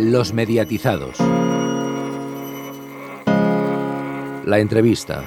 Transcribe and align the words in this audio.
Los 0.00 0.32
mediatizados. 0.32 1.16
La 4.44 4.60
entrevista. 4.60 5.24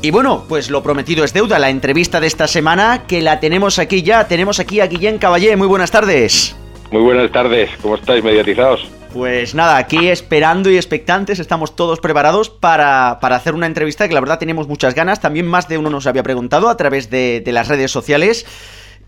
Y 0.00 0.10
bueno, 0.10 0.44
pues 0.48 0.70
lo 0.70 0.82
prometido 0.82 1.24
es 1.24 1.34
deuda, 1.34 1.58
la 1.58 1.68
entrevista 1.68 2.20
de 2.20 2.26
esta 2.26 2.46
semana 2.46 3.04
que 3.06 3.20
la 3.20 3.38
tenemos 3.38 3.78
aquí 3.78 4.02
ya, 4.02 4.26
tenemos 4.26 4.58
aquí 4.60 4.80
a 4.80 4.86
Guillén 4.86 5.18
Caballé, 5.18 5.56
muy 5.56 5.66
buenas 5.66 5.90
tardes. 5.90 6.56
Muy 6.90 7.02
buenas 7.02 7.30
tardes, 7.32 7.68
¿cómo 7.82 7.96
estáis 7.96 8.24
mediatizados? 8.24 8.90
Pues 9.14 9.54
nada, 9.54 9.76
aquí 9.76 10.08
esperando 10.08 10.68
y 10.70 10.76
expectantes, 10.76 11.38
estamos 11.38 11.76
todos 11.76 12.00
preparados 12.00 12.50
para, 12.50 13.12
hacer 13.12 13.54
una 13.54 13.68
entrevista 13.68 14.08
que 14.08 14.14
la 14.14 14.18
verdad 14.18 14.40
tenemos 14.40 14.66
muchas 14.66 14.96
ganas, 14.96 15.20
también 15.20 15.46
más 15.46 15.68
de 15.68 15.78
uno 15.78 15.88
nos 15.88 16.08
había 16.08 16.24
preguntado 16.24 16.68
a 16.68 16.76
través 16.76 17.10
de, 17.10 17.40
las 17.46 17.68
redes 17.68 17.92
sociales 17.92 18.44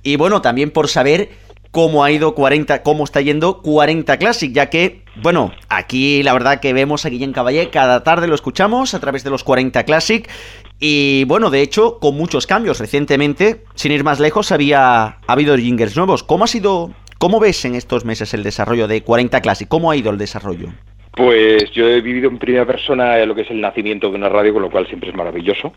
y 0.05 0.15
bueno, 0.15 0.43
también 0.43 0.71
por 0.71 0.87
saber 0.87 1.31
cómo 1.73 2.05
ha 2.05 2.13
ido 2.13 2.37
40, 2.37 2.85
cómo 2.85 3.03
está 3.03 3.21
yendo 3.21 3.63
40 3.63 4.17
Classic, 4.19 4.53
ya 4.53 4.71
que, 4.71 5.03
bueno, 5.21 5.51
aquí 5.69 6.23
la 6.23 6.35
verdad 6.35 6.61
que 6.61 6.73
vemos 6.73 7.05
a 7.05 7.09
Guillén 7.09 7.33
Caballé, 7.33 7.71
cada 7.71 8.05
tarde 8.05 8.29
lo 8.29 8.37
escuchamos 8.37 8.95
a 8.95 9.01
través 9.01 9.25
de 9.25 9.31
los 9.31 9.43
40 9.43 9.83
Classic 9.83 10.31
y 10.79 11.25
bueno, 11.25 11.51
de 11.51 11.63
hecho, 11.63 11.99
con 11.99 12.17
muchos 12.17 12.47
cambios. 12.47 12.79
Recientemente, 12.79 13.65
sin 13.75 13.93
ir 13.93 14.05
más 14.05 14.21
lejos, 14.21 14.53
había 14.53 15.05
ha 15.05 15.19
habido 15.27 15.57
jingles 15.57 15.97
nuevos. 15.97 16.23
¿Cómo 16.23 16.45
ha 16.45 16.49
sido, 16.49 16.93
cómo 17.19 17.41
ves 17.41 17.65
en 17.65 17.75
estos 17.75 18.05
meses 18.05 18.35
el 18.35 18.43
desarrollo 18.43 18.89
de 18.89 19.03
40 19.03 19.41
Classic? 19.41 19.69
¿Cómo 19.69 19.91
ha 19.91 19.97
ido 19.97 20.11
el 20.11 20.19
desarrollo? 20.19 20.69
Pues 21.13 21.71
yo 21.71 21.89
he 21.89 22.01
vivido 22.03 22.29
en 22.29 22.39
primera 22.39 22.67
persona 22.67 23.25
lo 23.25 23.35
que 23.35 23.43
es 23.43 23.51
el 23.51 23.61
nacimiento 23.61 24.11
de 24.11 24.17
una 24.17 24.29
radio, 24.29 24.53
con 24.53 24.63
lo 24.63 24.71
cual 24.71 24.87
siempre 24.87 25.11
es 25.11 25.17
maravilloso. 25.17 25.73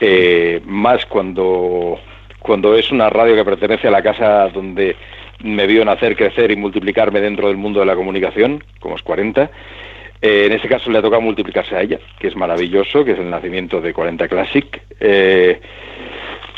Eh, 0.00 0.60
más 0.66 1.06
cuando, 1.06 1.98
cuando 2.40 2.74
es 2.76 2.90
una 2.92 3.08
radio 3.08 3.34
que 3.34 3.44
pertenece 3.44 3.88
a 3.88 3.90
la 3.90 4.02
casa 4.02 4.48
donde 4.48 4.96
me 5.42 5.66
vio 5.66 5.84
nacer, 5.84 6.16
crecer 6.16 6.50
y 6.50 6.56
multiplicarme 6.56 7.20
dentro 7.20 7.48
del 7.48 7.56
mundo 7.56 7.80
de 7.80 7.86
la 7.86 7.96
comunicación, 7.96 8.62
como 8.80 8.96
es 8.96 9.02
40. 9.02 9.50
Eh, 10.20 10.44
en 10.46 10.52
ese 10.52 10.68
caso 10.68 10.90
le 10.90 10.98
ha 10.98 11.02
tocado 11.02 11.22
multiplicarse 11.22 11.76
a 11.76 11.82
ella, 11.82 11.98
que 12.18 12.28
es 12.28 12.36
maravilloso, 12.36 13.04
que 13.04 13.12
es 13.12 13.18
el 13.18 13.30
nacimiento 13.30 13.80
de 13.80 13.92
40 13.92 14.28
Classic. 14.28 14.82
Eh, 15.00 15.60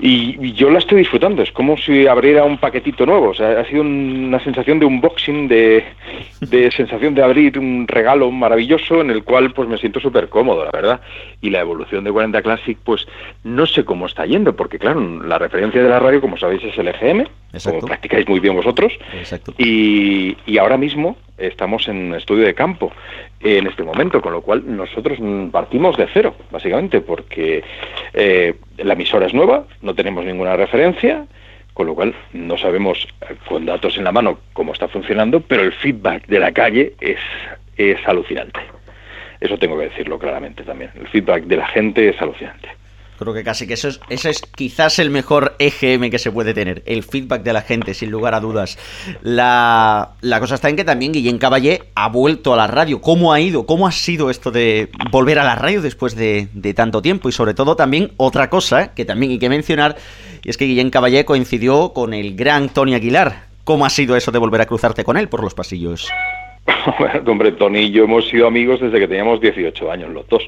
y, 0.00 0.52
yo 0.52 0.70
la 0.70 0.78
estoy 0.78 0.98
disfrutando, 0.98 1.42
es 1.42 1.50
como 1.52 1.76
si 1.76 2.06
abriera 2.06 2.44
un 2.44 2.58
paquetito 2.58 3.04
nuevo, 3.04 3.30
o 3.30 3.34
sea, 3.34 3.60
ha 3.60 3.64
sido 3.64 3.82
una 3.82 4.42
sensación 4.42 4.78
de 4.78 4.86
unboxing, 4.86 5.48
de, 5.48 5.84
de 6.40 6.70
sensación 6.76 7.14
de 7.14 7.22
abrir 7.22 7.58
un 7.58 7.86
regalo 7.88 8.30
maravilloso 8.30 9.00
en 9.00 9.10
el 9.10 9.24
cual 9.24 9.52
pues 9.52 9.68
me 9.68 9.78
siento 9.78 10.00
súper 10.00 10.28
cómodo, 10.28 10.64
la 10.64 10.70
verdad. 10.70 11.00
Y 11.40 11.50
la 11.50 11.60
evolución 11.60 12.04
de 12.04 12.12
40 12.12 12.42
Classic, 12.42 12.78
pues 12.82 13.06
no 13.44 13.66
sé 13.66 13.84
cómo 13.84 14.06
está 14.06 14.26
yendo, 14.26 14.54
porque 14.54 14.78
claro, 14.78 15.00
la 15.22 15.38
referencia 15.38 15.82
de 15.82 15.88
la 15.88 15.98
radio, 15.98 16.20
como 16.20 16.36
sabéis, 16.36 16.62
es 16.64 16.78
el 16.78 16.88
EGM, 16.88 17.24
como 17.64 17.80
practicáis 17.80 18.28
muy 18.28 18.40
bien 18.40 18.54
vosotros, 18.54 18.92
y, 19.56 20.36
y 20.46 20.58
ahora 20.58 20.76
mismo 20.76 21.16
estamos 21.38 21.88
en 21.88 22.14
estudio 22.14 22.44
de 22.44 22.54
campo 22.54 22.92
en 23.40 23.66
este 23.66 23.82
momento, 23.82 24.20
con 24.20 24.32
lo 24.32 24.42
cual 24.42 24.62
nosotros 24.66 25.18
partimos 25.50 25.96
de 25.96 26.08
cero, 26.12 26.34
básicamente, 26.50 27.00
porque 27.00 27.62
eh, 28.12 28.54
la 28.78 28.94
emisora 28.94 29.26
es 29.26 29.34
nueva, 29.34 29.64
no 29.82 29.94
tenemos 29.94 30.24
ninguna 30.24 30.56
referencia, 30.56 31.26
con 31.72 31.86
lo 31.86 31.94
cual 31.94 32.14
no 32.32 32.58
sabemos 32.58 33.06
eh, 33.22 33.34
con 33.48 33.64
datos 33.64 33.96
en 33.96 34.04
la 34.04 34.12
mano 34.12 34.40
cómo 34.52 34.72
está 34.72 34.88
funcionando, 34.88 35.40
pero 35.40 35.62
el 35.62 35.72
feedback 35.72 36.26
de 36.26 36.40
la 36.40 36.52
calle 36.52 36.94
es, 37.00 37.20
es 37.76 37.98
alucinante. 38.06 38.60
Eso 39.40 39.56
tengo 39.58 39.78
que 39.78 39.84
decirlo 39.84 40.18
claramente 40.18 40.64
también. 40.64 40.90
El 40.98 41.06
feedback 41.06 41.44
de 41.44 41.56
la 41.56 41.66
gente 41.68 42.08
es 42.08 42.20
alucinante. 42.20 42.77
Creo 43.18 43.34
que 43.34 43.42
casi 43.42 43.66
que 43.66 43.74
eso 43.74 43.88
es, 43.88 44.00
ese 44.08 44.30
es 44.30 44.42
quizás 44.54 44.98
el 45.00 45.10
mejor 45.10 45.56
EGM 45.58 46.08
que 46.08 46.20
se 46.20 46.30
puede 46.30 46.54
tener, 46.54 46.84
el 46.86 47.02
feedback 47.02 47.42
de 47.42 47.52
la 47.52 47.62
gente, 47.62 47.92
sin 47.94 48.10
lugar 48.10 48.34
a 48.34 48.40
dudas. 48.40 48.78
La, 49.22 50.14
cosa 50.38 50.54
está 50.54 50.68
en 50.68 50.76
que 50.76 50.84
también 50.84 51.12
Guillén 51.12 51.38
Caballé 51.38 51.82
ha 51.96 52.08
vuelto 52.08 52.54
a 52.54 52.56
la 52.56 52.68
radio. 52.68 53.00
¿Cómo 53.00 53.32
ha 53.32 53.40
ido? 53.40 53.66
¿Cómo 53.66 53.88
ha 53.88 53.92
sido 53.92 54.30
esto 54.30 54.52
de 54.52 54.90
volver 55.10 55.40
a 55.40 55.44
la 55.44 55.56
radio 55.56 55.82
después 55.82 56.14
de, 56.14 56.48
de 56.52 56.74
tanto 56.74 57.02
tiempo? 57.02 57.28
Y 57.28 57.32
sobre 57.32 57.54
todo 57.54 57.74
también 57.74 58.12
otra 58.18 58.48
cosa 58.50 58.94
que 58.94 59.04
también 59.04 59.32
hay 59.32 59.38
que 59.38 59.48
mencionar, 59.48 59.96
y 60.44 60.50
es 60.50 60.56
que 60.56 60.66
Guillén 60.66 60.90
Caballé 60.90 61.24
coincidió 61.24 61.92
con 61.92 62.14
el 62.14 62.36
gran 62.36 62.68
Tony 62.68 62.94
Aguilar. 62.94 63.48
¿Cómo 63.64 63.84
ha 63.84 63.90
sido 63.90 64.16
eso 64.16 64.30
de 64.30 64.38
volver 64.38 64.60
a 64.60 64.66
cruzarte 64.66 65.04
con 65.04 65.16
él 65.16 65.28
por 65.28 65.42
los 65.42 65.54
pasillos? 65.54 66.08
Hombre, 67.26 67.52
Tony 67.52 67.80
y 67.80 67.90
yo 67.90 68.04
hemos 68.04 68.28
sido 68.28 68.46
amigos 68.46 68.80
desde 68.80 68.98
que 68.98 69.08
teníamos 69.08 69.40
18 69.40 69.90
años, 69.90 70.10
los 70.10 70.28
dos. 70.28 70.46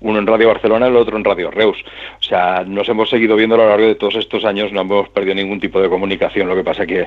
Uno 0.00 0.18
en 0.18 0.26
Radio 0.26 0.48
Barcelona 0.48 0.86
y 0.86 0.90
el 0.90 0.96
otro 0.96 1.16
en 1.16 1.24
Radio 1.24 1.50
Reus. 1.50 1.82
O 2.18 2.22
sea, 2.22 2.64
nos 2.66 2.88
hemos 2.88 3.08
seguido 3.08 3.36
viendo 3.36 3.54
a 3.54 3.58
lo 3.58 3.68
largo 3.68 3.86
de 3.86 3.94
todos 3.94 4.16
estos 4.16 4.44
años, 4.44 4.72
no 4.72 4.82
hemos 4.82 5.08
perdido 5.08 5.34
ningún 5.34 5.60
tipo 5.60 5.80
de 5.80 5.88
comunicación. 5.88 6.48
Lo 6.48 6.56
que 6.56 6.64
pasa 6.64 6.86
que, 6.86 7.06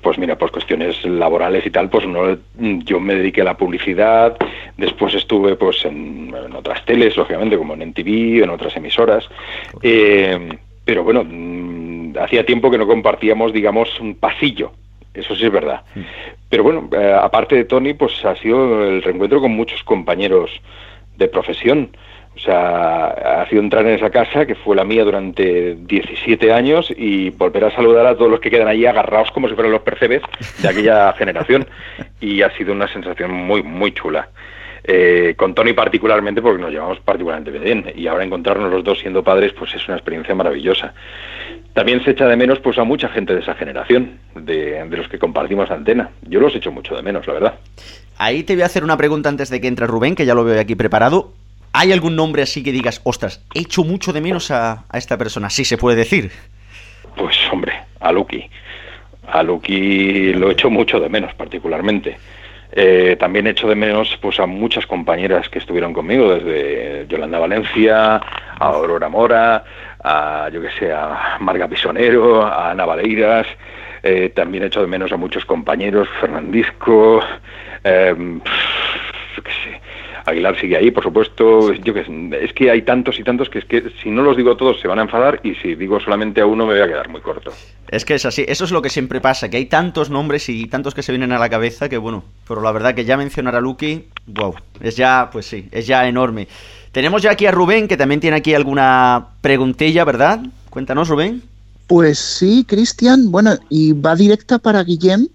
pues 0.00 0.18
mira, 0.18 0.36
por 0.36 0.50
cuestiones 0.50 1.04
laborales 1.04 1.64
y 1.66 1.70
tal, 1.70 1.88
pues 1.88 2.06
no, 2.06 2.36
yo 2.58 3.00
me 3.00 3.14
dediqué 3.14 3.42
a 3.42 3.44
la 3.44 3.56
publicidad, 3.56 4.36
después 4.76 5.14
estuve 5.14 5.56
pues 5.56 5.84
en, 5.84 6.32
otras 6.54 6.84
teles, 6.84 7.16
lógicamente, 7.16 7.56
como 7.56 7.74
en 7.74 7.82
NTV, 7.82 8.42
en 8.42 8.50
otras 8.50 8.76
emisoras. 8.76 9.28
Eh, 9.82 10.58
pero 10.84 11.04
bueno, 11.04 11.24
mm, 11.24 12.16
hacía 12.18 12.44
tiempo 12.44 12.70
que 12.70 12.78
no 12.78 12.86
compartíamos, 12.86 13.52
digamos, 13.52 14.00
un 14.00 14.16
pasillo 14.16 14.72
eso 15.14 15.34
sí 15.34 15.44
es 15.44 15.52
verdad. 15.52 15.82
Pero 16.48 16.62
bueno, 16.62 16.88
eh, 16.92 17.14
aparte 17.18 17.54
de 17.54 17.64
Tony, 17.64 17.94
pues 17.94 18.24
ha 18.24 18.36
sido 18.36 18.84
el 18.84 19.02
reencuentro 19.02 19.40
con 19.40 19.52
muchos 19.52 19.82
compañeros 19.84 20.50
de 21.16 21.28
profesión. 21.28 21.96
O 22.34 22.38
sea, 22.38 23.08
ha 23.42 23.48
sido 23.48 23.60
entrar 23.60 23.86
en 23.86 23.94
esa 23.94 24.08
casa, 24.08 24.46
que 24.46 24.54
fue 24.54 24.74
la 24.74 24.84
mía 24.84 25.04
durante 25.04 25.74
17 25.74 26.52
años, 26.52 26.90
y 26.96 27.28
volver 27.30 27.64
a 27.66 27.74
saludar 27.74 28.06
a 28.06 28.16
todos 28.16 28.30
los 28.30 28.40
que 28.40 28.50
quedan 28.50 28.68
allí 28.68 28.86
agarrados 28.86 29.30
como 29.32 29.48
si 29.48 29.54
fueran 29.54 29.72
los 29.72 29.82
percebes 29.82 30.22
de 30.62 30.68
aquella 30.68 31.12
generación. 31.12 31.66
Y 32.20 32.42
ha 32.42 32.56
sido 32.56 32.72
una 32.72 32.86
sensación 32.86 33.32
muy, 33.32 33.64
muy 33.64 33.92
chula. 33.92 34.28
Eh, 34.84 35.34
con 35.36 35.54
Tony 35.54 35.74
particularmente 35.74 36.42
porque 36.42 36.60
nos 36.60 36.72
llevamos 36.72 36.98
particularmente 37.00 37.56
bien 37.56 37.92
y 37.94 38.08
ahora 38.08 38.24
encontrarnos 38.24 38.68
los 38.68 38.82
dos 38.82 38.98
siendo 38.98 39.22
padres 39.22 39.52
pues 39.52 39.72
es 39.74 39.86
una 39.86 39.96
experiencia 39.96 40.34
maravillosa. 40.34 40.92
También 41.72 42.04
se 42.04 42.10
echa 42.10 42.26
de 42.26 42.36
menos 42.36 42.58
pues 42.58 42.78
a 42.78 42.84
mucha 42.84 43.08
gente 43.08 43.32
de 43.34 43.40
esa 43.40 43.54
generación, 43.54 44.18
de, 44.34 44.84
los 44.90 45.08
que 45.08 45.18
compartimos 45.18 45.70
antena. 45.70 46.10
Yo 46.22 46.40
los 46.40 46.54
echo 46.54 46.72
mucho 46.72 46.96
de 46.96 47.02
menos, 47.02 47.26
la 47.26 47.32
verdad. 47.32 47.54
Ahí 48.18 48.42
te 48.42 48.54
voy 48.54 48.62
a 48.62 48.66
hacer 48.66 48.84
una 48.84 48.96
pregunta 48.96 49.28
antes 49.28 49.48
de 49.50 49.60
que 49.60 49.68
entre 49.68 49.86
Rubén, 49.86 50.14
que 50.14 50.26
ya 50.26 50.34
lo 50.34 50.44
veo 50.44 50.60
aquí 50.60 50.74
preparado. 50.74 51.32
¿Hay 51.72 51.92
algún 51.92 52.16
nombre 52.16 52.42
así 52.42 52.62
que 52.62 52.72
digas, 52.72 53.00
ostras, 53.04 53.42
echo 53.54 53.84
mucho 53.84 54.12
de 54.12 54.20
menos 54.20 54.50
a, 54.50 54.84
a 54.88 54.98
esta 54.98 55.16
persona? 55.16 55.48
Sí 55.48 55.64
se 55.64 55.78
puede 55.78 55.96
decir. 55.96 56.30
Pues 57.16 57.36
hombre, 57.50 57.72
a 58.00 58.12
Lucky. 58.12 58.44
A 59.28 59.42
Lucky 59.42 60.34
lo 60.34 60.50
echo 60.50 60.68
mucho 60.68 61.00
de 61.00 61.08
menos 61.08 61.32
particularmente. 61.34 62.18
Eh, 62.74 63.16
también 63.20 63.46
echo 63.46 63.68
de 63.68 63.74
menos 63.74 64.16
pues 64.22 64.40
a 64.40 64.46
muchas 64.46 64.86
compañeras 64.86 65.48
que 65.50 65.58
estuvieron 65.58 65.92
conmigo, 65.92 66.34
desde 66.34 67.06
Yolanda 67.06 67.38
Valencia, 67.38 68.16
a 68.16 68.20
Aurora 68.58 69.10
Mora, 69.10 69.64
a 70.02 70.48
yo 70.50 70.62
que 70.62 70.70
sé, 70.78 70.90
a 70.90 71.36
Marga 71.40 71.68
Pisonero, 71.68 72.42
a 72.42 72.70
Ana 72.70 72.86
Valeiras, 72.86 73.46
eh, 74.02 74.30
también 74.34 74.64
echo 74.64 74.80
de 74.80 74.86
menos 74.86 75.12
a 75.12 75.18
muchos 75.18 75.44
compañeros, 75.44 76.08
Fernandisco, 76.18 77.22
eh, 77.84 78.14
qué 79.44 79.50
sé, 79.50 79.80
Aguilar 80.24 80.58
sigue 80.60 80.76
ahí, 80.76 80.90
por 80.90 81.04
supuesto. 81.04 81.72
Yo 81.72 81.94
que 81.94 82.04
es 82.40 82.52
que 82.52 82.70
hay 82.70 82.82
tantos 82.82 83.18
y 83.18 83.24
tantos 83.24 83.48
que 83.48 83.58
es 83.60 83.64
que 83.64 83.90
si 84.02 84.10
no 84.10 84.22
los 84.22 84.36
digo 84.36 84.56
todos 84.56 84.80
se 84.80 84.88
van 84.88 84.98
a 84.98 85.02
enfadar 85.02 85.40
y 85.42 85.54
si 85.56 85.74
digo 85.74 86.00
solamente 86.00 86.40
a 86.40 86.46
uno 86.46 86.66
me 86.66 86.74
voy 86.74 86.82
a 86.82 86.88
quedar 86.88 87.08
muy 87.08 87.20
corto. 87.20 87.52
Es 87.88 88.04
que 88.04 88.14
es 88.14 88.24
así, 88.24 88.44
eso 88.48 88.64
es 88.64 88.70
lo 88.70 88.80
que 88.80 88.88
siempre 88.88 89.20
pasa, 89.20 89.50
que 89.50 89.58
hay 89.58 89.66
tantos 89.66 90.08
nombres 90.08 90.48
y 90.48 90.66
tantos 90.66 90.94
que 90.94 91.02
se 91.02 91.12
vienen 91.12 91.32
a 91.32 91.38
la 91.38 91.50
cabeza 91.50 91.88
que 91.88 91.98
bueno, 91.98 92.24
pero 92.48 92.62
la 92.62 92.72
verdad 92.72 92.94
que 92.94 93.04
ya 93.04 93.18
mencionar 93.18 93.54
a 93.54 93.60
Lucky, 93.60 94.06
wow, 94.28 94.54
es 94.80 94.96
ya, 94.96 95.28
pues 95.30 95.46
sí, 95.46 95.68
es 95.72 95.86
ya 95.86 96.08
enorme. 96.08 96.48
Tenemos 96.92 97.22
ya 97.22 97.30
aquí 97.30 97.46
a 97.46 97.50
Rubén, 97.50 97.88
que 97.88 97.96
también 97.96 98.20
tiene 98.20 98.36
aquí 98.36 98.54
alguna 98.54 99.28
preguntilla, 99.40 100.04
¿verdad? 100.04 100.40
Cuéntanos, 100.68 101.08
Rubén. 101.08 101.42
Pues 101.86 102.18
sí, 102.18 102.64
Cristian. 102.68 103.30
Bueno, 103.30 103.52
y 103.68 103.92
va 103.92 104.14
directa 104.14 104.58
para 104.58 104.84
Guillem, 104.84 105.28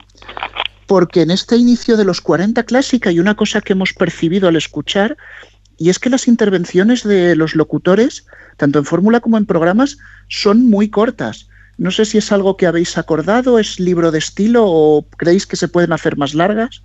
porque 0.88 1.22
en 1.22 1.32
este 1.32 1.58
inicio 1.58 1.98
de 1.98 2.06
los 2.06 2.22
40 2.22 2.64
clásica 2.64 3.10
hay 3.10 3.20
una 3.20 3.36
cosa 3.36 3.62
que 3.62 3.74
hemos 3.74 3.94
percibido 3.94 4.48
al 4.48 4.56
escuchar, 4.56 5.18
y 5.78 5.90
es 5.90 6.00
que 6.00 6.10
las 6.10 6.28
intervenciones 6.28 7.04
de 7.04 7.36
los 7.36 7.56
locutores, 7.56 8.26
tanto 8.56 8.80
en 8.80 8.86
fórmula 8.86 9.20
como 9.20 9.38
en 9.38 9.46
programas, 9.46 10.00
son 10.28 10.66
muy 10.66 10.90
cortas. 10.90 11.50
No 11.78 11.92
sé 11.92 12.06
si 12.06 12.18
es 12.18 12.32
algo 12.32 12.58
que 12.58 12.66
habéis 12.66 12.98
acordado, 12.98 13.60
es 13.60 13.80
libro 13.80 14.12
de 14.12 14.18
estilo 14.18 14.64
o 14.66 15.06
creéis 15.18 15.46
que 15.46 15.56
se 15.56 15.68
pueden 15.68 15.94
hacer 15.94 16.18
más 16.18 16.34
largas. 16.34 16.82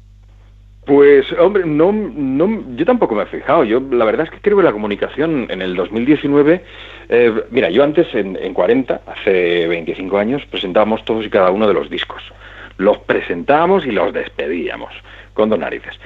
Pues, 0.84 1.24
hombre, 1.38 1.64
no, 1.64 1.92
no, 1.92 2.76
yo 2.76 2.84
tampoco 2.84 3.14
me 3.14 3.22
he 3.22 3.26
fijado. 3.26 3.64
Yo, 3.64 3.80
la 3.80 4.04
verdad 4.04 4.26
es 4.26 4.32
que 4.32 4.40
creo 4.40 4.58
que 4.58 4.64
la 4.64 4.72
comunicación 4.72 5.46
en 5.48 5.62
el 5.62 5.76
2019, 5.76 6.62
eh, 7.08 7.42
mira, 7.50 7.70
yo 7.70 7.84
antes 7.84 8.12
en, 8.14 8.36
en 8.36 8.52
40, 8.52 9.00
hace 9.06 9.68
25 9.68 10.18
años, 10.18 10.42
presentábamos 10.50 11.04
todos 11.04 11.24
y 11.24 11.30
cada 11.30 11.50
uno 11.50 11.68
de 11.68 11.74
los 11.74 11.88
discos 11.88 12.22
los 12.78 12.98
presentábamos 12.98 13.86
y 13.86 13.92
los 13.92 14.12
despedíamos 14.12 14.92
con 15.34 15.48
dos 15.48 15.58
narices. 15.58 15.98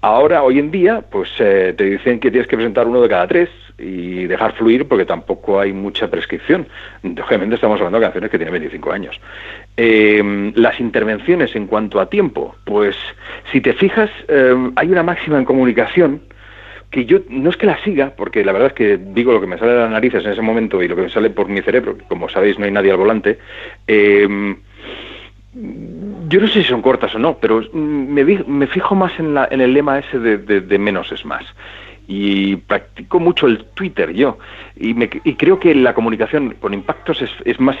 Ahora, 0.00 0.42
hoy 0.42 0.58
en 0.58 0.72
día, 0.72 1.00
pues 1.08 1.30
eh, 1.38 1.74
te 1.76 1.84
dicen 1.84 2.18
que 2.18 2.30
tienes 2.32 2.48
que 2.48 2.56
presentar 2.56 2.88
uno 2.88 3.00
de 3.00 3.08
cada 3.08 3.28
tres 3.28 3.48
y 3.78 4.24
dejar 4.24 4.52
fluir 4.54 4.86
porque 4.88 5.04
tampoco 5.04 5.60
hay 5.60 5.72
mucha 5.72 6.10
prescripción. 6.10 6.66
Obviamente 7.04 7.54
estamos 7.54 7.78
hablando 7.78 7.98
de 7.98 8.06
canciones 8.06 8.30
que 8.30 8.36
tienen 8.36 8.52
25 8.52 8.92
años. 8.92 9.20
Eh, 9.76 10.52
las 10.56 10.80
intervenciones 10.80 11.54
en 11.54 11.68
cuanto 11.68 12.00
a 12.00 12.10
tiempo, 12.10 12.56
pues 12.64 12.96
si 13.52 13.60
te 13.60 13.74
fijas, 13.74 14.10
eh, 14.26 14.54
hay 14.74 14.88
una 14.88 15.04
máxima 15.04 15.38
en 15.38 15.44
comunicación 15.44 16.22
que 16.90 17.06
yo 17.06 17.20
no 17.28 17.50
es 17.50 17.56
que 17.56 17.66
la 17.66 17.82
siga, 17.84 18.12
porque 18.16 18.44
la 18.44 18.52
verdad 18.52 18.68
es 18.68 18.74
que 18.74 18.98
digo 18.98 19.32
lo 19.32 19.40
que 19.40 19.46
me 19.46 19.56
sale 19.56 19.72
de 19.72 19.78
las 19.78 19.90
narices 19.90 20.24
en 20.24 20.32
ese 20.32 20.42
momento 20.42 20.82
y 20.82 20.88
lo 20.88 20.96
que 20.96 21.02
me 21.02 21.10
sale 21.10 21.30
por 21.30 21.48
mi 21.48 21.62
cerebro, 21.62 21.96
como 22.08 22.28
sabéis 22.28 22.58
no 22.58 22.64
hay 22.64 22.72
nadie 22.72 22.90
al 22.90 22.98
volante. 22.98 23.38
Eh, 23.86 24.56
yo 26.32 26.40
no 26.40 26.46
sé 26.48 26.62
si 26.62 26.68
son 26.70 26.80
cortas 26.80 27.14
o 27.14 27.18
no, 27.18 27.36
pero 27.36 27.62
me, 27.74 28.24
me 28.24 28.66
fijo 28.66 28.94
más 28.94 29.12
en, 29.18 29.34
la, 29.34 29.46
en, 29.50 29.60
el 29.60 29.74
lema 29.74 29.98
ese 29.98 30.18
de, 30.18 30.78
menos 30.78 31.12
es 31.12 31.26
más. 31.26 31.44
Y 32.08 32.56
practico 32.56 33.20
mucho 33.20 33.46
el 33.46 33.66
Twitter 33.74 34.14
yo. 34.14 34.38
Y, 34.76 34.94
me, 34.94 35.10
y 35.24 35.34
creo 35.34 35.60
que 35.60 35.74
la 35.74 35.92
comunicación 35.92 36.56
con 36.58 36.72
impactos 36.72 37.20
es, 37.20 37.30
es 37.44 37.60
más, 37.60 37.76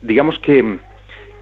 digamos 0.00 0.38
que, 0.38 0.78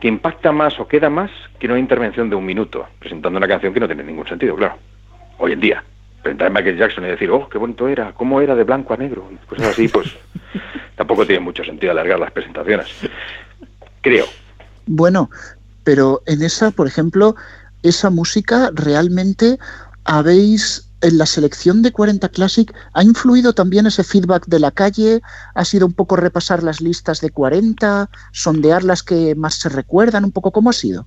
que 0.00 0.09
impacta 0.09 0.53
más 0.53 0.81
o 0.81 0.88
queda 0.88 1.11
más 1.11 1.31
que 1.59 1.67
una 1.67 1.79
intervención 1.79 2.31
de 2.31 2.37
un 2.37 2.47
minuto, 2.47 2.87
presentando 2.99 3.37
una 3.37 3.47
canción 3.47 3.75
que 3.75 3.81
no 3.81 3.87
tiene 3.87 4.05
ningún 4.05 4.26
sentido, 4.26 4.56
claro. 4.56 4.76
Hoy 5.37 5.53
en 5.53 5.61
día. 5.61 5.85
Presentar 6.23 6.47
a 6.47 6.50
Michael 6.50 6.79
Jackson 6.79 7.05
y 7.05 7.09
decir, 7.09 7.31
oh, 7.31 7.47
qué 7.47 7.59
bonito 7.59 7.87
era, 7.88 8.12
cómo 8.12 8.41
era 8.41 8.55
de 8.55 8.65
blanco 8.65 8.94
a 8.94 8.97
negro, 8.97 9.31
cosas 9.47 9.69
así, 9.69 9.87
pues 9.87 10.17
tampoco 10.97 11.26
tiene 11.26 11.41
mucho 11.41 11.62
sentido 11.62 11.93
alargar 11.93 12.19
las 12.19 12.32
presentaciones. 12.32 12.88
Creo. 14.00 14.25
Bueno, 14.87 15.29
pero 15.88 16.20
en 16.26 16.43
esa, 16.43 16.70
por 16.70 16.87
ejemplo, 16.87 17.35
esa 17.82 18.11
música 18.11 18.70
realmente 18.75 19.56
habéis 20.05 20.87
en 21.00 21.17
la 21.17 21.25
selección 21.25 21.81
de 21.81 21.93
40 21.93 22.29
Classic 22.29 22.70
ha 22.93 23.02
influido 23.02 23.55
también 23.55 23.87
ese 23.87 24.05
feedback 24.05 24.44
de 24.49 24.61
la 24.61 24.70
calle, 24.70 25.23
ha 25.55 25.64
sido 25.64 25.87
un 25.87 25.94
poco 25.94 26.17
repasar 26.17 26.62
las 26.62 26.82
listas 26.82 27.23
de 27.23 27.31
40, 27.31 28.11
sondear 28.32 28.85
las 28.85 29.02
que 29.02 29.35
más 29.35 29.55
se 29.55 29.70
recuerdan, 29.70 30.26
un 30.26 30.32
poco 30.32 30.52
cómo 30.52 30.69
ha 30.69 30.75
sido. 30.75 31.06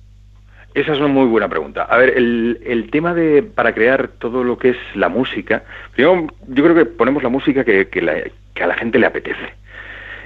Esa 0.74 0.94
es 0.94 0.98
una 0.98 1.06
muy 1.06 1.26
buena 1.26 1.48
pregunta. 1.48 1.84
A 1.84 1.96
ver, 1.98 2.14
el, 2.16 2.88
tema 2.90 3.14
de 3.14 3.44
para 3.44 3.74
crear 3.74 4.08
todo 4.18 4.42
lo 4.42 4.58
que 4.58 4.70
es 4.70 4.78
la 4.96 5.08
música, 5.08 5.62
yo 5.96 6.26
creo 6.52 6.74
que 6.74 6.86
ponemos 6.86 7.22
la 7.22 7.28
música 7.28 7.62
que, 7.62 8.32
a 8.60 8.66
la 8.66 8.74
gente 8.74 8.98
le 8.98 9.06
apetece. 9.06 9.54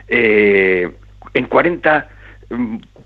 Eh, 0.09 0.91
en 1.35 1.45
40 1.45 2.16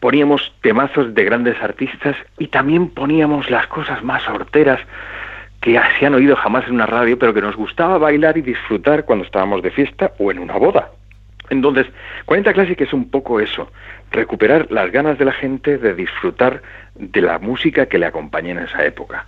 poníamos 0.01 0.53
temazos 0.63 1.15
de 1.15 1.25
grandes 1.25 1.61
artistas 1.63 2.17
y 2.39 2.49
también 2.49 2.91
poníamos 2.91 3.51
las 3.51 3.67
cosas 3.67 4.03
más 4.03 4.27
horteras 4.29 4.81
que 5.61 5.79
se 5.99 6.07
han 6.07 6.15
oído 6.15 6.37
jamás 6.37 6.67
en 6.67 6.75
una 6.75 6.87
radio, 6.87 7.19
pero 7.19 7.35
que 7.35 7.43
nos 7.43 7.57
gustaba 7.57 7.99
bailar 7.99 8.39
y 8.39 8.43
disfrutar 8.43 9.05
cuando 9.05 9.25
estábamos 9.25 9.63
de 9.63 9.71
fiesta 9.71 10.13
o 10.19 10.31
en 10.31 10.39
una 10.39 10.57
boda. 10.57 10.91
Entonces, 11.51 11.87
40 12.27 12.53
Classic 12.53 12.81
es 12.81 12.93
un 12.93 13.11
poco 13.11 13.41
eso, 13.41 13.71
recuperar 14.11 14.71
las 14.71 14.91
ganas 14.91 15.19
de 15.19 15.25
la 15.25 15.33
gente 15.33 15.79
de 15.79 15.95
disfrutar 15.95 16.63
de 16.95 17.21
la 17.21 17.39
música 17.39 17.87
que 17.87 17.99
le 17.99 18.07
acompaña 18.07 18.53
en 18.53 18.61
esa 18.61 18.85
época. 18.85 19.27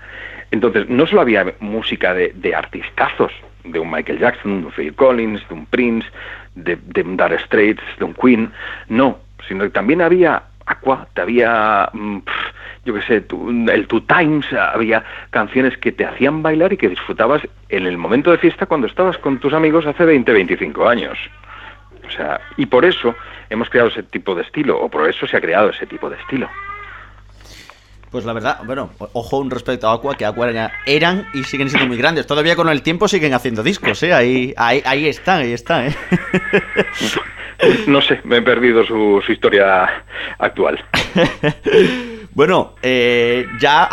Entonces, 0.51 0.89
no 0.89 1.07
solo 1.07 1.23
había 1.23 1.53
música 1.61 2.15
de, 2.15 2.55
artistazos, 2.55 3.33
de 3.65 3.79
un 3.79 3.91
Michael 3.91 4.19
Jackson, 4.19 4.61
de 4.61 4.67
un 4.67 4.73
Phil 4.73 4.95
Collins, 4.95 5.47
de 5.49 5.55
un 5.55 5.67
Prince, 5.67 6.09
de, 6.55 6.77
de 6.77 7.03
un 7.03 7.19
Straits, 7.19 7.83
de 7.99 8.05
un 8.05 8.15
Queen, 8.15 8.53
no, 8.89 9.19
sino 9.49 9.65
que 9.65 9.71
también 9.71 10.03
había 10.03 10.43
Aqua, 10.65 11.09
había, 11.17 11.89
mm, 11.93 12.19
yo 12.85 12.95
qué 12.95 13.03
sé, 13.03 13.25
el 13.73 13.87
Two 13.89 14.03
Times, 14.03 14.47
había 14.53 15.05
canciones 15.31 15.77
que 15.79 15.93
te 15.93 16.05
hacían 16.05 16.43
bailar 16.43 16.73
y 16.73 16.77
que 16.77 16.89
disfrutabas 16.89 17.43
en 17.69 17.87
el 17.87 17.99
momento 17.99 18.31
de 18.31 18.39
fiesta 18.39 18.67
cuando 18.67 18.87
estabas 18.87 19.19
con 19.19 19.39
tus 19.39 19.53
amigos 19.53 19.87
hace 19.87 20.05
20, 20.05 20.33
25 20.33 20.89
años. 20.89 21.19
O 22.07 22.11
sea, 22.11 22.41
y 22.57 22.67
por 22.67 22.85
eso 22.85 23.15
hemos 23.51 23.69
creado 23.71 23.89
ese 23.89 24.03
tipo 24.05 24.35
de 24.35 24.43
estilo, 24.43 24.81
o 24.81 24.89
por 24.89 25.09
eso 25.09 25.27
se 25.27 25.37
ha 25.37 25.41
creado 25.41 25.71
ese 25.71 25.87
tipo 25.87 26.09
de 26.09 26.17
estilo. 26.17 26.49
Pues 28.11 28.27
la 28.27 28.35
verdad, 28.35 28.59
bueno, 28.67 28.91
ojo 29.15 29.39
un 29.39 29.51
respecto 29.51 29.89
a 29.89 29.95
Aqua, 29.95 30.15
que 30.15 30.27
Aqua 30.27 30.71
eran 30.85 31.27
y 31.33 31.45
siguen 31.45 31.71
siendo 31.71 31.89
muy 31.89 31.97
grandes. 31.97 32.27
Todavía 32.27 32.55
con 32.55 32.69
el 32.69 32.83
tiempo 32.83 33.09
siguen 33.09 33.33
haciendo 33.33 33.63
discos, 33.63 34.03
¿eh? 34.03 34.13
Ahí, 34.13 34.53
ahí, 34.59 34.83
ahí 34.85 35.07
está, 35.07 35.37
ahí 35.37 35.55
está, 35.55 35.87
¿eh? 35.87 35.95
No 37.87 38.01
sé, 38.01 38.21
me 38.25 38.39
he 38.39 38.43
perdido 38.43 38.85
su, 38.85 39.23
historia 39.29 40.05
actual. 40.39 40.83
Bueno, 42.35 42.77
eh, 42.81 43.45
ya 43.61 43.85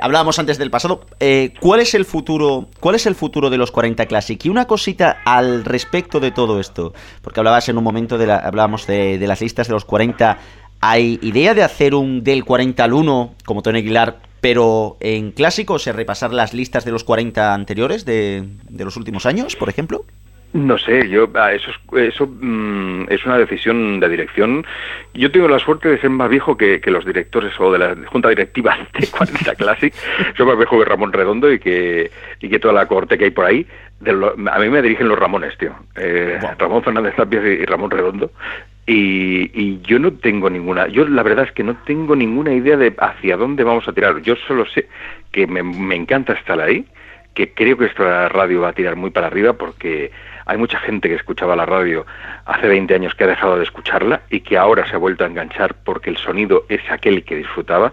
hablábamos 0.00 0.38
antes 0.38 0.56
del 0.56 0.70
pasado. 0.70 1.04
Eh, 1.20 1.52
¿Cuál 1.60 1.80
es 1.80 1.94
el 1.94 2.06
futuro? 2.06 2.68
¿Cuál 2.80 2.94
es 2.94 3.04
el 3.04 3.14
futuro 3.14 3.50
de 3.50 3.58
los 3.58 3.70
40 3.70 4.06
Classic? 4.06 4.42
Y 4.46 4.48
una 4.48 4.66
cosita 4.66 5.18
al 5.26 5.66
respecto 5.66 6.20
de 6.20 6.30
todo 6.30 6.58
esto, 6.58 6.94
porque 7.20 7.40
hablabas 7.40 7.68
en 7.68 7.76
un 7.76 7.84
momento 7.84 8.16
de 8.16 8.28
la, 8.28 8.36
hablábamos 8.36 8.86
de, 8.86 9.18
las 9.26 9.42
listas 9.42 9.66
de 9.66 9.74
los 9.74 9.84
40. 9.84 10.38
¿Hay 10.80 11.18
idea 11.20 11.52
de 11.52 11.62
hacer 11.62 11.94
un 11.94 12.24
del 12.24 12.46
40 12.46 12.82
al 12.82 12.94
1 12.94 13.34
como 13.44 13.60
Tony 13.60 13.80
Aguilar, 13.80 14.22
pero 14.40 14.96
en 15.00 15.32
clásico, 15.32 15.74
o 15.74 15.78
sea, 15.78 15.92
repasar 15.92 16.32
las 16.32 16.54
listas 16.54 16.86
de 16.86 16.92
los 16.92 17.04
40 17.04 17.52
anteriores 17.52 18.06
de, 18.06 18.42
de 18.70 18.84
los 18.86 18.96
últimos 18.96 19.26
años, 19.26 19.54
por 19.54 19.68
ejemplo? 19.68 20.06
No 20.52 20.78
sé, 20.78 21.08
yo 21.08 21.28
ah, 21.34 21.52
eso 21.52 21.70
es, 21.70 22.14
eso 22.14 22.26
mm, 22.26 23.04
es 23.08 23.24
una 23.24 23.38
decisión 23.38 24.00
de 24.00 24.08
dirección. 24.08 24.66
Yo 25.14 25.30
tengo 25.30 25.46
la 25.46 25.60
suerte 25.60 25.88
de 25.88 26.00
ser 26.00 26.10
más 26.10 26.28
viejo 26.28 26.56
que, 26.56 26.80
los 26.86 27.04
directores 27.06 27.52
o 27.60 27.70
de 27.70 27.78
la 27.78 27.96
junta 28.06 28.30
directiva 28.30 28.76
de 28.98 29.06
40 29.06 29.54
Classic. 29.54 29.94
Soy 30.36 30.46
más 30.46 30.56
viejo 30.56 30.78
que 30.78 30.84
Ramón 30.84 31.12
Redondo 31.12 31.52
y 31.52 31.60
que 31.60 32.10
y 32.40 32.48
que 32.48 32.58
toda 32.58 32.74
la 32.74 32.86
corte 32.86 33.16
que 33.16 33.26
hay 33.26 33.30
por 33.30 33.44
ahí. 33.44 33.64
a 34.04 34.58
mí 34.58 34.68
me 34.68 34.82
dirigen 34.82 35.08
los 35.08 35.18
Ramones, 35.18 35.56
tío. 35.56 35.72
Eh, 35.94 36.40
Ramón 36.58 36.82
Fernández 36.82 37.14
Tapias 37.14 37.44
y, 37.44 37.64
Ramón 37.64 37.92
Redondo. 37.92 38.32
Y, 38.86 39.52
y, 39.54 39.80
yo 39.82 40.00
no 40.00 40.14
tengo 40.14 40.50
ninguna, 40.50 40.88
yo 40.88 41.06
la 41.06 41.22
verdad 41.22 41.44
es 41.44 41.52
que 41.52 41.62
no 41.62 41.76
tengo 41.84 42.16
ninguna 42.16 42.52
idea 42.52 42.76
de 42.76 42.92
hacia 42.98 43.36
dónde 43.36 43.62
vamos 43.62 43.86
a 43.86 43.92
tirar. 43.92 44.20
Yo 44.22 44.34
solo 44.48 44.66
sé 44.66 44.88
que 45.30 45.46
me, 45.46 45.62
me 45.62 45.94
encanta 45.94 46.32
estar 46.32 46.60
ahí, 46.60 46.86
que 47.34 47.54
creo 47.54 47.78
que 47.78 47.84
esta 47.84 48.28
radio 48.28 48.62
va 48.62 48.70
a 48.70 48.72
tirar 48.72 48.96
muy 48.96 49.10
para 49.10 49.28
arriba 49.28 49.52
porque 49.52 50.10
hay 50.46 50.58
mucha 50.58 50.78
gente 50.80 51.08
que 51.08 51.14
escuchaba 51.14 51.56
la 51.56 51.66
radio 51.66 52.06
hace 52.44 52.68
20 52.68 52.94
años 52.94 53.14
que 53.14 53.24
ha 53.24 53.28
dejado 53.28 53.56
de 53.56 53.64
escucharla 53.64 54.22
y 54.30 54.40
que 54.40 54.58
ahora 54.58 54.86
se 54.88 54.96
ha 54.96 54.98
vuelto 54.98 55.24
a 55.24 55.26
enganchar 55.26 55.74
porque 55.84 56.10
el 56.10 56.16
sonido 56.16 56.64
es 56.68 56.80
aquel 56.90 57.24
que 57.24 57.36
disfrutaba 57.36 57.92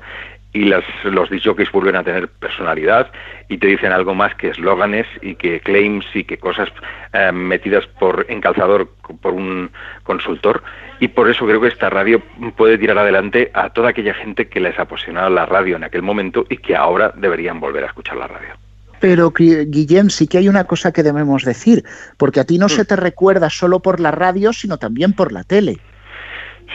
y 0.54 0.66
las, 0.66 0.84
los 1.04 1.30
disjockeys 1.30 1.72
vuelven 1.72 1.96
a 1.96 2.04
tener 2.04 2.30
personalidad 2.30 3.12
y 3.50 3.58
te 3.58 3.68
dicen 3.68 3.92
algo 3.92 4.16
más 4.16 4.34
que 4.36 4.50
eslóganes 4.50 5.06
y 5.22 5.36
que 5.36 5.60
claims 5.60 6.06
y 6.16 6.24
que 6.24 6.38
cosas 6.38 6.70
eh, 7.14 7.32
metidas 7.32 7.86
por 7.86 8.26
encalzador 8.30 8.90
por 9.22 9.34
un 9.34 9.70
consultor 10.04 10.64
y 11.00 11.10
por 11.10 11.30
eso 11.30 11.46
creo 11.46 11.62
que 11.62 11.68
esta 11.68 11.90
radio 11.90 12.22
puede 12.56 12.78
tirar 12.78 12.98
adelante 12.98 13.52
a 13.54 13.70
toda 13.70 13.90
aquella 13.90 14.14
gente 14.14 14.48
que 14.48 14.60
les 14.60 14.80
apasionaba 14.80 15.30
la 15.30 15.46
radio 15.46 15.76
en 15.76 15.84
aquel 15.84 16.02
momento 16.02 16.46
y 16.50 16.58
que 16.58 16.76
ahora 16.76 17.14
deberían 17.16 17.60
volver 17.60 17.84
a 17.84 17.88
escuchar 17.88 18.18
la 18.18 18.28
radio. 18.28 18.67
Pero, 19.00 19.32
Guillem, 19.32 20.10
sí 20.10 20.28
que 20.28 20.40
hay 20.40 20.50
una 20.50 20.64
cosa 20.64 20.92
que 20.92 21.04
debemos 21.04 21.44
decir, 21.44 21.84
porque 22.18 22.40
a 22.40 22.46
ti 22.46 22.58
no 22.58 22.70
se 22.70 22.86
te 22.86 22.96
recuerda 22.96 23.50
solo 23.50 23.80
por 23.80 24.00
la 24.00 24.12
radio, 24.12 24.54
sino 24.54 24.78
también 24.78 25.14
por 25.14 25.32
la 25.32 25.44
tele. 25.44 25.78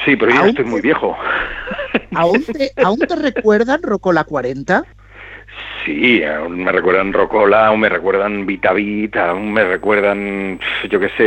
Sí, 0.05 0.17
pero 0.17 0.33
yo 0.33 0.47
estoy 0.47 0.65
muy 0.65 0.81
viejo. 0.81 1.17
¿Aún 2.15 2.45
te, 2.45 2.73
¿Aún 2.83 2.99
te 2.99 3.17
recuerdan 3.17 3.83
Rocola 3.83 4.25
40? 4.25 4.85
Sí, 5.85 6.23
aún 6.23 6.63
me 6.63 6.73
recuerdan 6.73 7.13
Rocola, 7.13 7.67
aún 7.67 7.81
me 7.81 7.89
recuerdan 7.89 8.47
Vitavit, 8.47 9.17
aún 9.17 9.53
me 9.53 9.65
recuerdan, 9.65 10.59
yo 10.89 11.01
qué 11.01 11.09
sé, 11.11 11.25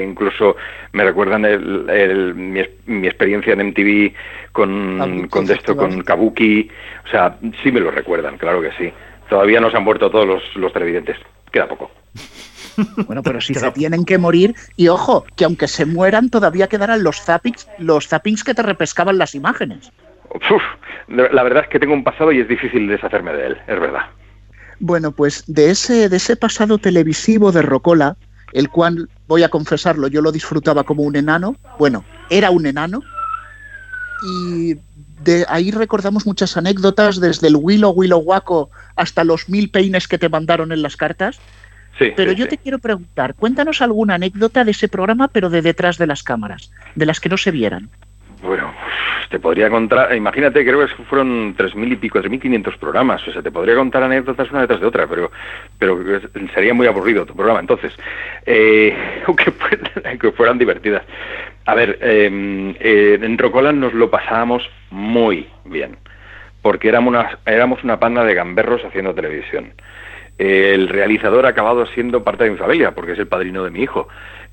eh, 0.00 0.04
incluso 0.04 0.56
me 0.92 1.04
recuerdan 1.04 1.44
el, 1.44 2.34
mi, 2.34 3.06
experiencia 3.06 3.52
en 3.52 3.68
MTV 3.68 4.12
con, 4.52 5.28
con 5.28 5.50
esto, 5.50 5.76
con 5.76 6.02
Kabuki. 6.02 6.70
O 7.06 7.08
sea, 7.08 7.36
sí 7.62 7.70
me 7.70 7.80
lo 7.80 7.90
recuerdan, 7.90 8.38
claro 8.38 8.62
que 8.62 8.72
sí. 8.72 8.92
Todavía 9.28 9.60
no 9.60 9.70
se 9.70 9.76
han 9.76 9.84
muerto 9.84 10.10
todos 10.10 10.42
los, 10.54 10.72
televidentes. 10.72 11.16
Queda 11.52 11.68
poco. 11.68 11.90
Bueno, 13.08 13.24
pero 13.24 13.40
si 13.40 13.54
se 13.54 13.72
tienen 13.72 14.04
que 14.04 14.18
morir, 14.18 14.54
y 14.76 14.86
ojo, 14.86 15.24
que 15.34 15.44
aunque 15.44 15.66
se 15.66 15.84
mueran, 15.84 16.30
todavía 16.30 16.68
quedarán 16.68 17.02
los 17.02 17.20
zappings, 17.20 17.68
los 17.78 18.06
zappings 18.06 18.44
que 18.44 18.54
te 18.54 18.62
repescaban 18.62 19.18
las 19.18 19.34
imágenes. 19.34 19.90
la 21.08 21.42
verdad 21.42 21.64
es 21.64 21.70
que 21.70 21.80
tengo 21.80 21.92
un 21.92 22.04
pasado 22.04 22.30
y 22.30 22.38
es 22.38 22.46
difícil 22.46 22.86
deshacerme 22.86 23.32
de 23.32 23.46
él, 23.48 23.58
es 23.66 23.80
verdad. 23.80 24.02
Bueno, 24.78 25.10
pues 25.10 25.42
de 25.48 25.70
ese, 25.70 26.08
de 26.08 26.16
ese 26.18 26.36
pasado 26.36 26.78
televisivo 26.78 27.50
de 27.50 27.62
Rocola, 27.62 28.16
el 28.52 28.68
cual, 28.68 29.08
voy 29.26 29.42
a 29.42 29.48
confesarlo, 29.48 30.06
yo 30.06 30.22
lo 30.22 30.30
disfrutaba 30.30 30.84
como 30.84 31.02
un 31.02 31.16
enano, 31.16 31.56
bueno, 31.80 32.04
era 32.30 32.50
un 32.50 32.64
enano, 32.64 33.00
y 34.22 34.76
de 35.22 35.44
ahí 35.48 35.70
recordamos 35.70 36.26
muchas 36.26 36.56
anécdotas, 36.56 37.20
desde 37.20 37.48
el 37.48 37.56
Willow 37.56 37.90
Willow 37.90 38.20
Waco 38.20 38.70
hasta 38.96 39.24
los 39.24 39.48
mil 39.48 39.70
peines 39.70 40.08
que 40.08 40.18
te 40.18 40.28
mandaron 40.28 40.72
en 40.72 40.82
las 40.82 40.96
cartas. 40.96 41.40
Sí, 41.98 42.12
pero 42.14 42.30
yo 42.30 42.46
te 42.46 42.58
quiero 42.58 42.78
preguntar, 42.78 43.34
cuéntanos 43.34 43.82
alguna 43.82 44.14
anécdota 44.14 44.64
de 44.64 44.70
ese 44.70 44.88
programa, 44.88 45.26
pero 45.28 45.50
de 45.50 45.62
detrás 45.62 45.98
de 45.98 46.06
las 46.06 46.22
cámaras, 46.22 46.70
de 46.94 47.06
las 47.06 47.18
que 47.18 47.28
no 47.28 47.36
se 47.36 47.50
vieran. 47.50 47.90
Bueno, 48.40 48.72
te 49.30 49.38
podría 49.38 49.70
contar, 49.70 50.14
imagínate, 50.14 50.64
creo 50.64 50.86
que 50.86 51.02
fueron 51.04 51.54
tres 51.56 51.74
mil 51.74 51.92
y 51.92 51.96
pico, 51.96 52.18
tres 52.18 52.30
mil 52.30 52.40
quinientos 52.40 52.76
programas, 52.76 53.26
o 53.26 53.32
sea, 53.32 53.42
te 53.42 53.50
podría 53.50 53.74
contar 53.74 54.02
anécdotas 54.02 54.50
una 54.50 54.62
detrás 54.62 54.80
de 54.80 54.86
otra, 54.86 55.06
pero, 55.06 55.30
pero 55.78 55.98
sería 56.54 56.74
muy 56.74 56.86
aburrido 56.86 57.26
tu 57.26 57.34
programa. 57.34 57.60
Entonces, 57.60 57.92
eh, 58.46 58.96
aunque, 59.26 60.32
fueran 60.32 60.58
divertidas. 60.58 61.02
A 61.66 61.74
ver, 61.74 61.98
em, 62.00 62.74
eh, 62.80 63.18
en 63.20 63.38
Rocola 63.38 63.72
nos 63.72 63.92
lo 63.92 64.10
pasábamos 64.10 64.68
muy 64.90 65.46
bien, 65.64 65.96
porque 66.62 66.88
éramos 66.88 67.08
una, 67.08 67.38
éramos 67.46 67.84
una 67.84 67.98
panda 67.98 68.24
de 68.24 68.34
gamberros 68.34 68.84
haciendo 68.84 69.14
televisión. 69.14 69.72
el 70.38 70.88
realizador 70.88 71.46
ha 71.46 71.48
acabado 71.48 71.84
siendo 71.86 72.22
parte 72.22 72.44
de 72.44 72.50
mi 72.50 72.56
familia, 72.56 72.92
porque 72.92 73.12
es 73.12 73.18
el 73.18 73.26
padrino 73.26 73.64
de 73.64 73.70
mi 73.70 73.82
hijo. 73.82 74.08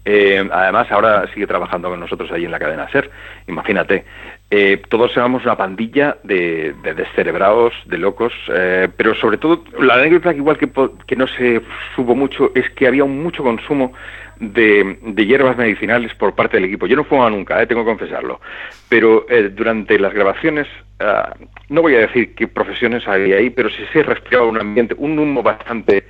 Eh, 0.07 0.47
además, 0.51 0.91
ahora 0.91 1.27
sigue 1.33 1.47
trabajando 1.47 1.89
con 1.89 1.99
nosotros 1.99 2.31
ahí 2.31 2.45
en 2.45 2.51
la 2.51 2.59
cadena 2.59 2.87
SER, 2.91 3.09
imagínate. 3.47 4.05
Eh, 4.51 4.81
todos 4.89 5.11
éramos 5.17 5.43
una 5.43 5.57
pandilla 5.57 6.17
de, 6.23 6.75
descerebrados, 6.95 7.73
de 7.85 7.97
locos, 7.97 8.31
eh, 8.49 8.87
pero 8.95 9.15
sobre 9.15 9.37
todo, 9.37 9.63
la 9.79 9.95
anécdota 9.95 10.31
que 10.31 10.37
igual 10.37 10.57
que, 10.57 11.15
no 11.15 11.27
se 11.27 11.61
supo 11.95 12.15
mucho 12.15 12.51
es 12.53 12.69
que 12.71 12.85
había 12.85 13.05
mucho 13.05 13.41
consumo 13.41 13.93
de, 14.39 14.97
hierbas 15.17 15.57
medicinales 15.57 16.13
por 16.13 16.35
parte 16.35 16.57
del 16.57 16.65
equipo. 16.65 16.85
Yo 16.85 16.95
no 16.95 17.05
fumaba 17.05 17.31
nunca, 17.31 17.65
tengo 17.65 17.81
que 17.83 17.89
confesarlo, 17.89 18.39
pero 18.87 19.25
durante 19.53 19.97
las 19.97 20.13
grabaciones, 20.13 20.67
ah, 20.99 21.33
no 21.69 21.81
voy 21.81 21.95
a 21.95 22.01
decir 22.01 22.35
qué 22.35 22.47
profesiones 22.47 23.07
había 23.07 23.37
ahí, 23.37 23.49
pero 23.49 23.69
sí 23.71 23.83
se 23.91 24.03
respiraba 24.03 24.45
un 24.45 24.59
ambiente, 24.59 24.93
un 24.97 25.17
humo 25.17 25.41
bastante 25.41 26.05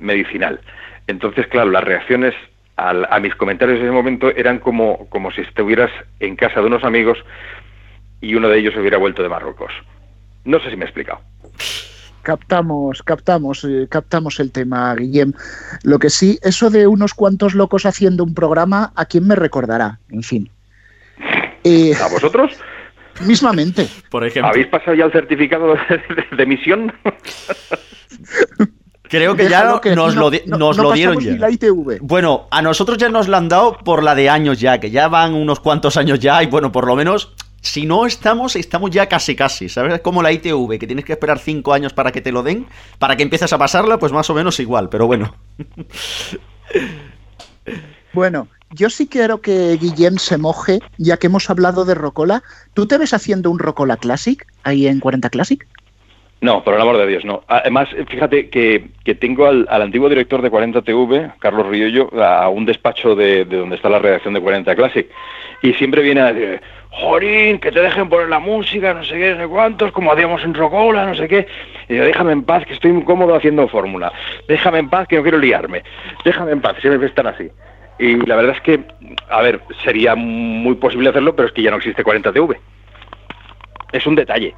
medicinal. 0.00 0.60
Entonces, 1.06 1.46
claro, 1.46 1.70
las 1.70 1.84
reacciones 1.84 2.34
a 2.78 3.18
mis 3.20 3.34
comentarios 3.34 3.78
en 3.78 3.86
ese 3.86 3.92
momento 3.92 4.30
eran 4.30 4.60
como, 4.60 5.08
como 5.08 5.32
si 5.32 5.40
estuvieras 5.40 5.90
en 6.20 6.36
casa 6.36 6.60
de 6.60 6.66
unos 6.66 6.84
amigos 6.84 7.18
y 8.20 8.34
uno 8.34 8.48
de 8.48 8.58
ellos 8.58 8.74
se 8.74 8.80
hubiera 8.80 8.98
vuelto 8.98 9.22
de 9.22 9.28
Marruecos. 9.28 9.72
No 10.44 10.60
sé 10.60 10.70
si 10.70 10.76
me 10.76 10.84
he 10.84 10.88
explicado. 10.88 11.20
Captamos, 12.22 13.02
captamos, 13.02 13.64
eh, 13.64 13.86
captamos 13.88 14.38
el 14.38 14.52
tema, 14.52 14.94
Guillem. 14.94 15.32
Lo 15.82 15.98
que 15.98 16.10
sí, 16.10 16.38
eso 16.42 16.68
de 16.70 16.86
unos 16.86 17.14
cuantos 17.14 17.54
locos 17.54 17.86
haciendo 17.86 18.22
un 18.22 18.34
programa, 18.34 18.92
¿a 18.96 19.06
quién 19.06 19.26
me 19.26 19.34
recordará? 19.34 19.98
En 20.10 20.22
fin. 20.22 20.50
Eh, 21.64 21.94
¿A 22.00 22.08
vosotros? 22.08 22.52
Mismamente. 23.26 23.88
Por 24.10 24.24
ejemplo. 24.24 24.50
¿Habéis 24.50 24.66
pasado 24.68 24.94
ya 24.94 25.06
el 25.06 25.12
certificado 25.12 25.74
de, 25.74 26.42
emisión? 26.42 26.92
Creo 29.08 29.36
que 29.36 29.48
ya 29.48 29.64
nos, 29.94 30.14
lo, 30.14 30.30
dieron 30.30 31.18
ya. 31.20 31.48
Bueno, 32.00 32.46
a 32.50 32.62
nosotros 32.62 32.98
ya 32.98 33.08
nos 33.08 33.28
lo 33.28 33.36
han 33.36 33.48
dado 33.48 33.78
por 33.78 34.02
la 34.02 34.14
de 34.14 34.28
años 34.28 34.60
ya, 34.60 34.78
que 34.78 34.90
ya 34.90 35.08
van 35.08 35.34
unos 35.34 35.60
cuantos 35.60 35.96
años 35.96 36.18
ya 36.18 36.42
y 36.42 36.46
bueno, 36.46 36.72
por 36.72 36.86
lo 36.86 36.94
menos 36.94 37.32
si 37.60 37.86
no 37.86 38.06
estamos, 38.06 38.56
estamos 38.56 38.90
ya 38.90 39.08
casi 39.08 39.34
casi, 39.34 39.68
¿sabes? 39.68 39.94
Es 39.94 40.00
como 40.00 40.22
la 40.22 40.32
ITV, 40.32 40.78
que 40.78 40.86
tienes 40.86 41.04
que 41.04 41.12
esperar 41.12 41.38
cinco 41.38 41.72
años 41.72 41.92
para 41.92 42.12
que 42.12 42.20
te 42.20 42.32
lo 42.32 42.42
den, 42.42 42.66
para 42.98 43.16
que 43.16 43.22
empieces 43.22 43.52
a 43.52 43.58
pasarla, 43.58 43.98
pues 43.98 44.12
más 44.12 44.30
o 44.30 44.34
menos 44.34 44.60
igual, 44.60 44.88
pero 44.88 45.06
bueno. 45.06 45.34
Bueno, 48.14 48.48
yo 48.70 48.88
sí 48.90 49.06
quiero 49.06 49.40
que 49.42 49.76
Guillem 49.76 50.16
se 50.16 50.38
moje, 50.38 50.80
ya 50.96 51.18
que 51.18 51.26
hemos 51.26 51.50
hablado 51.50 51.84
de 51.84 51.94
Rocola. 51.94 52.42
¿Tú 52.74 52.86
te 52.86 52.98
ves 52.98 53.12
haciendo 53.12 53.50
un 53.50 53.58
Rocola 53.58 53.98
Classic 53.98 54.46
ahí 54.64 54.86
en 54.86 54.98
40 54.98 55.28
Classic? 55.30 55.68
No, 56.40 56.62
por 56.62 56.74
el 56.74 56.80
amor 56.80 56.98
de 56.98 57.06
Dios, 57.08 57.24
no. 57.24 57.42
Además, 57.48 57.88
fíjate 58.06 58.48
que, 58.48 58.90
que 59.04 59.16
tengo 59.16 59.46
al, 59.46 59.66
antiguo 59.68 60.08
director 60.08 60.40
de 60.40 60.50
40 60.50 60.82
TV, 60.82 61.32
Carlos 61.40 61.66
Riollo, 61.66 62.10
a 62.22 62.48
un 62.48 62.64
despacho 62.64 63.16
de, 63.16 63.44
donde 63.44 63.74
está 63.74 63.88
la 63.88 63.98
redacción 63.98 64.34
de 64.34 64.40
40 64.40 64.76
Classic, 64.76 65.08
y 65.62 65.74
siempre 65.74 66.00
viene 66.02 66.20
a 66.20 66.32
decir, 66.32 66.60
Jorín, 66.90 67.58
que 67.58 67.72
te 67.72 67.80
dejen 67.80 68.08
poner 68.08 68.28
la 68.28 68.38
música, 68.38 68.94
no 68.94 69.02
sé 69.02 69.18
qué, 69.18 69.34
no 69.34 69.42
sé 69.42 69.48
cuántos, 69.48 69.90
como 69.90 70.12
hacíamos 70.12 70.44
en 70.44 70.54
Rocola, 70.54 71.06
no 71.06 71.14
sé 71.16 71.26
qué. 71.26 71.48
Y 71.88 71.96
yo, 71.96 72.04
déjame 72.04 72.32
en 72.32 72.44
paz, 72.44 72.64
que 72.64 72.74
estoy 72.74 72.92
incómodo 72.92 73.34
haciendo 73.34 73.66
fórmula. 73.66 74.12
Déjame 74.46 74.78
en 74.78 74.88
paz, 74.88 75.08
que 75.08 75.16
no 75.16 75.22
quiero 75.22 75.38
liarme. 75.38 75.82
Déjame 76.24 76.52
en 76.52 76.60
paz, 76.60 76.76
siempre 76.80 77.08
están 77.08 77.26
así. 77.26 77.50
Y 77.98 78.14
la 78.26 78.36
verdad 78.36 78.54
es 78.54 78.62
que, 78.62 78.80
a 79.28 79.42
ver, 79.42 79.60
sería 79.82 80.14
muy 80.14 80.76
posible 80.76 81.08
hacerlo, 81.08 81.34
pero 81.34 81.48
es 81.48 81.54
que 81.54 81.62
ya 81.62 81.72
no 81.72 81.78
existe 81.78 82.04
40 82.04 82.32
TV. 82.32 82.60
Es 83.90 84.06
un 84.06 84.14
detalle 84.14 84.54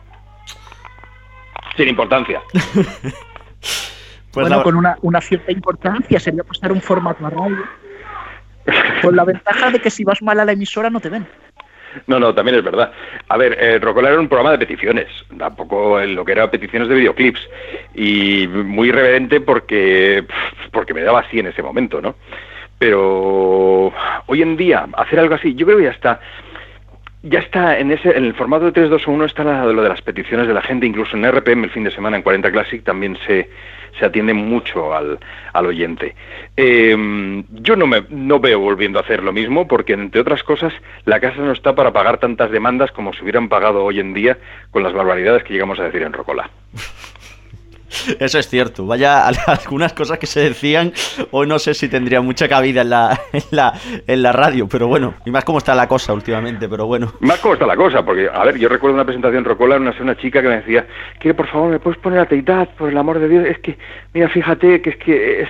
sin 1.81 1.89
importancia. 1.89 2.43
Pues 4.33 4.49
bueno, 4.49 4.63
con 4.63 4.77
una, 4.77 5.21
cierta 5.21 5.51
importancia 5.51 6.21
sería 6.21 6.45
pasar 6.45 6.71
un 6.71 6.81
formato 6.81 7.27
a 7.27 7.31
radio. 7.31 7.65
Con 9.03 9.17
la 9.17 9.25
ventaja 9.25 9.73
de 9.73 9.81
que 9.81 9.91
si 9.91 10.05
vas 10.05 10.23
mal 10.23 10.39
a 10.39 10.45
la 10.45 10.53
emisora 10.53 10.89
no 10.89 11.01
te 11.01 11.09
ven. 11.09 11.27
No, 12.07 12.21
no, 12.21 12.33
también 12.33 12.57
es 12.59 12.63
verdad. 12.63 12.93
A 13.29 13.37
ver, 13.37 13.57
eh, 13.61 13.81
Rocola 13.81 14.09
era 14.09 14.21
un 14.21 14.29
programa 14.29 14.53
de 14.53 14.59
peticiones, 14.59 15.09
tampoco 15.37 16.01
en 16.01 16.15
lo 16.15 16.25
que 16.25 16.31
era 16.31 16.49
peticiones 16.49 16.89
de 16.89 16.95
videoclips. 16.95 17.41
Y 17.93 18.47
muy 18.47 18.91
irreverente 18.91 19.41
porque, 19.41 20.25
porque 20.71 20.95
me 20.95 21.03
daba 21.03 21.23
así 21.23 21.41
en 21.41 21.49
ese 21.49 21.65
momento, 21.65 22.01
¿no? 22.01 22.15
Pero 22.79 23.93
hoy 24.27 24.43
en 24.43 24.57
día, 24.57 24.87
hacer 24.93 25.19
algo 25.19 25.35
así, 25.35 25.57
yo 25.57 25.67
creo 25.67 25.79
que 25.79 25.85
ya 25.85 25.91
está 25.91 26.21
ya 27.23 27.41
está 27.41 27.79
en 27.79 27.91
ese 27.91 28.17
en 28.17 28.25
el 28.25 28.35
formato 28.35 28.65
de 28.67 28.73
321 28.73 29.25
está 29.25 29.45
lo 29.65 29.83
de 29.83 29.89
las 29.89 30.03
peticiones 30.03 30.47
de 30.47 30.55
la 30.55 30.63
gente, 30.63 30.87
incluso 30.87 31.17
en 31.17 31.31
RPM 31.31 31.65
el 31.65 31.71
fin 31.71 31.85
de 31.85 31.91
semana 31.91 32.17
en 32.17 32.23
40 32.23 32.51
Classic 32.51 32.83
también 32.83 33.17
se, 33.27 33.51
se 33.99 34.05
atiende 34.07 34.33
mucho 34.33 34.95
al, 34.95 35.19
al 35.53 35.67
oyente. 35.67 36.15
Em, 36.57 37.45
yo 37.51 37.77
no, 37.77 37.87
me, 37.87 38.05
no 38.09 38.41
veo 38.41 38.61
volviendo 38.61 38.99
a 38.99 39.03
hacer 39.03 39.23
lo 39.23 39.33
mismo 39.33 39.69
porque, 39.69 39.93
entre 39.93 40.21
otras 40.21 40.43
cosas, 40.43 40.73
la 41.05 41.21
casa 41.21 41.43
no 41.43 41.53
está 41.53 41.75
para 41.75 41.93
pagar 41.93 42.19
tantas 42.19 42.51
demandas 42.51 42.91
como 42.93 43.13
se 43.13 43.23
hubieran 43.23 43.49
pagado 43.49 43.85
hoy 43.85 44.01
en 44.01 44.15
día 44.15 44.39
con 44.71 44.83
las 44.83 44.93
barbaridades 44.93 45.45
que 45.45 45.53
llegamos 45.53 45.79
a 45.79 45.85
decir 45.85 46.03
en 46.03 46.13
Rocola. 46.13 46.51
Eso 48.21 48.39
es 48.39 48.49
cierto. 48.49 48.87
Vaya, 48.87 49.27
algunas 49.47 49.93
cosas 49.93 50.19
que 50.19 50.27
se 50.27 50.41
decían, 50.41 50.93
hoy 51.31 51.47
no 51.47 51.59
sé 51.59 51.75
si 51.75 51.89
tendría 51.89 52.21
mucha 52.21 52.49
cabida 52.49 52.83
en 52.83 52.91
la, 52.91 53.21
en 53.33 53.43
la, 53.51 53.73
en 54.07 54.23
la 54.23 54.33
radio, 54.33 54.69
pero 54.69 54.89
bueno, 54.89 55.15
y 55.25 55.31
más 55.31 55.45
cómo 55.45 55.59
está 55.59 55.75
la 55.75 55.89
cosa 55.89 56.13
últimamente, 56.13 56.69
pero 56.69 56.87
bueno. 56.87 57.13
Más 57.21 57.39
cómo 57.41 57.55
está 57.55 57.67
la 57.67 57.77
cosa, 57.77 58.05
porque, 58.05 58.29
a 58.33 58.45
ver, 58.45 58.59
yo 58.59 58.69
recuerdo 58.69 58.95
una 58.95 59.05
presentación 59.05 59.45
Rocola, 59.45 59.77
una, 59.77 59.95
una 60.01 60.17
chica 60.17 60.43
que 60.43 60.49
me 60.49 60.57
decía, 60.57 60.87
que 61.19 61.35
por 61.35 61.47
favor, 61.49 61.71
¿me 61.71 61.79
puedes 61.79 61.99
poner 62.01 62.21
a 62.21 62.27
Teidad, 62.27 62.69
por 62.77 62.89
el 62.91 62.99
amor 62.99 63.19
de 63.19 63.29
Dios? 63.29 63.47
Es 63.47 63.59
que, 63.59 63.77
mira, 64.15 64.29
fíjate 64.29 64.81
que 64.81 64.91
es 64.91 64.97
que 64.97 65.49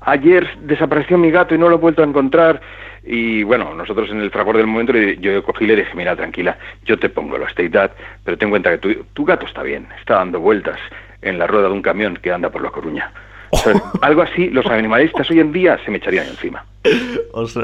ayer 0.00 0.48
desapareció 0.62 1.18
mi 1.18 1.30
gato 1.30 1.54
y 1.54 1.58
no 1.58 1.68
lo 1.68 1.76
he 1.76 1.78
vuelto 1.78 2.02
a 2.02 2.06
encontrar. 2.06 2.60
Y 3.08 3.44
bueno, 3.44 3.72
nosotros 3.72 4.10
en 4.10 4.20
el 4.20 4.32
fragor 4.32 4.56
del 4.56 4.66
momento 4.66 4.92
yo 4.92 5.40
cogí 5.44 5.64
y 5.64 5.68
le 5.68 5.76
dije, 5.76 5.94
mira, 5.94 6.16
tranquila, 6.16 6.58
yo 6.84 6.98
te 6.98 7.08
pongo 7.08 7.38
la 7.38 7.46
Dad, 7.70 7.92
pero 8.24 8.36
ten 8.36 8.48
en 8.48 8.50
cuenta 8.50 8.70
que 8.70 8.78
tu, 8.78 9.04
tu 9.12 9.24
gato 9.24 9.46
está 9.46 9.62
bien, 9.62 9.86
está 10.00 10.16
dando 10.16 10.40
vueltas 10.40 10.78
en 11.26 11.38
la 11.38 11.46
rueda 11.46 11.68
de 11.68 11.74
un 11.74 11.82
camión 11.82 12.16
que 12.16 12.32
anda 12.32 12.50
por 12.50 12.62
La 12.62 12.70
Coruña. 12.70 13.10
algo 14.02 14.22
así, 14.22 14.50
los 14.50 14.66
animalistas 14.66 15.30
hoy 15.30 15.40
en 15.40 15.52
día 15.52 15.78
se 15.84 15.90
me 15.90 15.98
echarían 15.98 16.26
encima. 16.26 16.64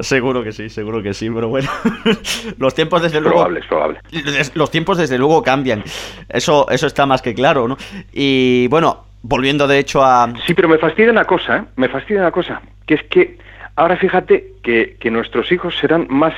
seguro 0.03 0.43
que 0.43 0.53
sí, 0.53 0.69
seguro 0.69 1.03
que 1.03 1.15
sí, 1.15 1.31
pero 1.31 1.49
bueno, 1.49 1.69
los 2.59 2.75
tiempos 2.75 3.03
desde 3.03 3.21
luego... 3.21 3.37
Probable, 3.37 3.61
probable. 3.69 3.99
Los 4.55 4.71
tiempos 4.71 4.99
desde 4.99 5.19
luego 5.19 5.43
cambian, 5.43 5.83
eso, 6.29 6.69
eso 6.71 6.87
está 6.87 7.07
más 7.07 7.23
que 7.23 7.35
claro, 7.35 7.69
¿no? 7.69 7.77
Y 8.13 8.69
bueno, 8.69 9.05
volviendo 9.23 9.67
de 9.67 9.79
hecho 9.79 10.05
a... 10.05 10.33
Sí, 10.47 10.55
pero 10.55 10.69
me 10.69 10.79
fastidia 10.79 11.11
una 11.11 11.25
cosa, 11.25 11.59
¿eh? 11.59 11.65
Me 11.77 11.89
fastidia 11.89 12.23
una 12.23 12.33
cosa, 12.33 12.63
que 12.87 12.95
es 12.95 13.03
que 13.05 13.39
ahora 13.77 13.97
fíjate 13.97 14.53
que, 14.63 14.97
que 14.99 15.11
nuestros 15.11 15.51
hijos 15.53 15.75
serán 15.79 16.07
más 16.09 16.35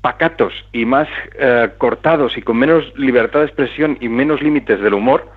pacatos 0.00 0.52
y 0.72 0.84
más 0.84 1.08
eh, 1.38 1.70
cortados 1.78 2.36
y 2.36 2.42
con 2.42 2.56
menos 2.56 2.84
libertad 2.96 3.40
de 3.40 3.46
expresión 3.46 3.98
y 4.00 4.08
menos 4.08 4.40
límites 4.40 4.80
del 4.80 4.94
humor 4.94 5.28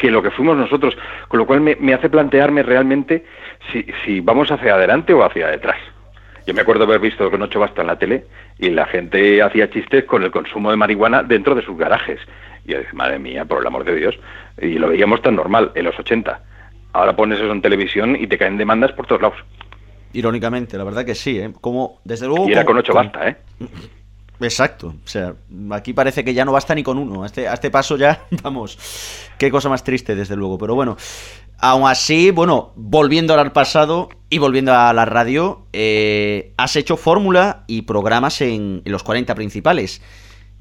que 0.00 0.10
lo 0.10 0.22
que 0.22 0.30
fuimos 0.30 0.56
nosotros, 0.56 0.96
con 1.28 1.38
lo 1.38 1.46
cual 1.46 1.60
me, 1.60 1.94
hace 1.94 2.08
plantearme 2.08 2.62
realmente 2.62 3.24
si, 3.70 3.84
si, 4.04 4.20
vamos 4.20 4.50
hacia 4.50 4.74
adelante 4.74 5.12
o 5.12 5.22
hacia 5.22 5.48
detrás. 5.48 5.76
Yo 6.46 6.54
me 6.54 6.62
acuerdo 6.62 6.84
haber 6.84 7.00
visto 7.00 7.30
con 7.30 7.42
ocho 7.42 7.60
basta 7.60 7.82
en 7.82 7.86
la 7.86 7.98
tele 7.98 8.24
y 8.58 8.70
la 8.70 8.86
gente 8.86 9.42
hacía 9.42 9.68
chistes 9.68 10.04
con 10.04 10.22
el 10.22 10.30
consumo 10.30 10.70
de 10.70 10.78
marihuana 10.78 11.22
dentro 11.22 11.54
de 11.54 11.62
sus 11.62 11.76
garajes. 11.76 12.18
Y 12.64 12.72
yo 12.72 12.78
decía, 12.78 12.94
madre 12.94 13.18
mía, 13.18 13.44
por 13.44 13.60
el 13.60 13.66
amor 13.66 13.84
de 13.84 13.94
Dios. 13.94 14.18
Y 14.60 14.78
lo 14.78 14.88
veíamos 14.88 15.20
tan 15.20 15.36
normal 15.36 15.70
en 15.74 15.84
los 15.84 15.98
80. 15.98 16.40
Ahora 16.94 17.14
pones 17.14 17.38
eso 17.38 17.52
en 17.52 17.60
televisión 17.60 18.16
y 18.16 18.26
te 18.26 18.38
caen 18.38 18.56
demandas 18.56 18.92
por 18.92 19.06
todos 19.06 19.20
lados. 19.20 19.38
Irónicamente, 20.14 20.78
la 20.78 20.84
verdad 20.84 21.04
que 21.04 21.14
sí, 21.14 21.38
¿eh? 21.38 21.52
Como, 21.60 22.00
desde 22.04 22.26
luego... 22.26 22.48
Y 22.48 22.52
era 22.52 22.64
con 22.64 22.78
ocho 22.78 22.94
basta, 22.94 23.28
¿eh? 23.28 23.36
Exacto, 24.40 24.94
o 25.04 25.08
sea, 25.08 25.34
aquí 25.72 25.92
parece 25.92 26.24
que 26.24 26.32
ya 26.32 26.44
no 26.44 26.52
basta 26.52 26.74
ni 26.74 26.82
con 26.82 26.96
uno, 26.96 27.22
a 27.22 27.26
este, 27.26 27.46
a 27.46 27.54
este 27.54 27.70
paso 27.70 27.96
ya, 27.96 28.24
vamos, 28.42 28.78
qué 29.38 29.50
cosa 29.50 29.68
más 29.68 29.84
triste 29.84 30.14
desde 30.14 30.34
luego, 30.34 30.56
pero 30.56 30.74
bueno, 30.74 30.96
aún 31.60 31.88
así, 31.88 32.30
bueno, 32.30 32.72
volviendo 32.74 33.38
al 33.38 33.52
pasado 33.52 34.08
y 34.28 34.38
volviendo 34.38 34.74
a 34.74 34.92
la 34.92 35.04
radio, 35.04 35.66
eh, 35.72 36.52
has 36.56 36.76
hecho 36.76 36.96
fórmula 36.96 37.64
y 37.66 37.82
programas 37.82 38.40
en, 38.40 38.82
los 38.84 39.02
40 39.02 39.34
principales. 39.34 40.02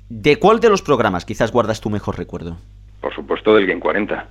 ¿De 0.10 0.38
cuál 0.38 0.60
de 0.60 0.70
los 0.70 0.82
programas 0.82 1.24
quizás 1.24 1.52
guardas 1.52 1.82
tu 1.82 1.90
mejor 1.90 2.18
recuerdo? 2.18 2.58
Por 3.00 3.14
supuesto 3.14 3.56
del 3.56 3.68
Game 3.68 3.80
40. 3.80 4.28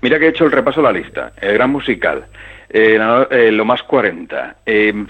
Mira 0.00 0.18
que 0.18 0.26
he 0.26 0.28
hecho 0.30 0.44
el 0.44 0.52
repaso 0.52 0.80
de 0.80 0.84
la 0.84 0.92
lista, 0.92 1.32
el 1.40 1.54
gran 1.54 1.70
musical, 1.70 2.26
eh, 2.70 2.98
lo 3.52 3.64
más 3.64 3.82
40. 3.82 4.56
Eh, 4.64 5.06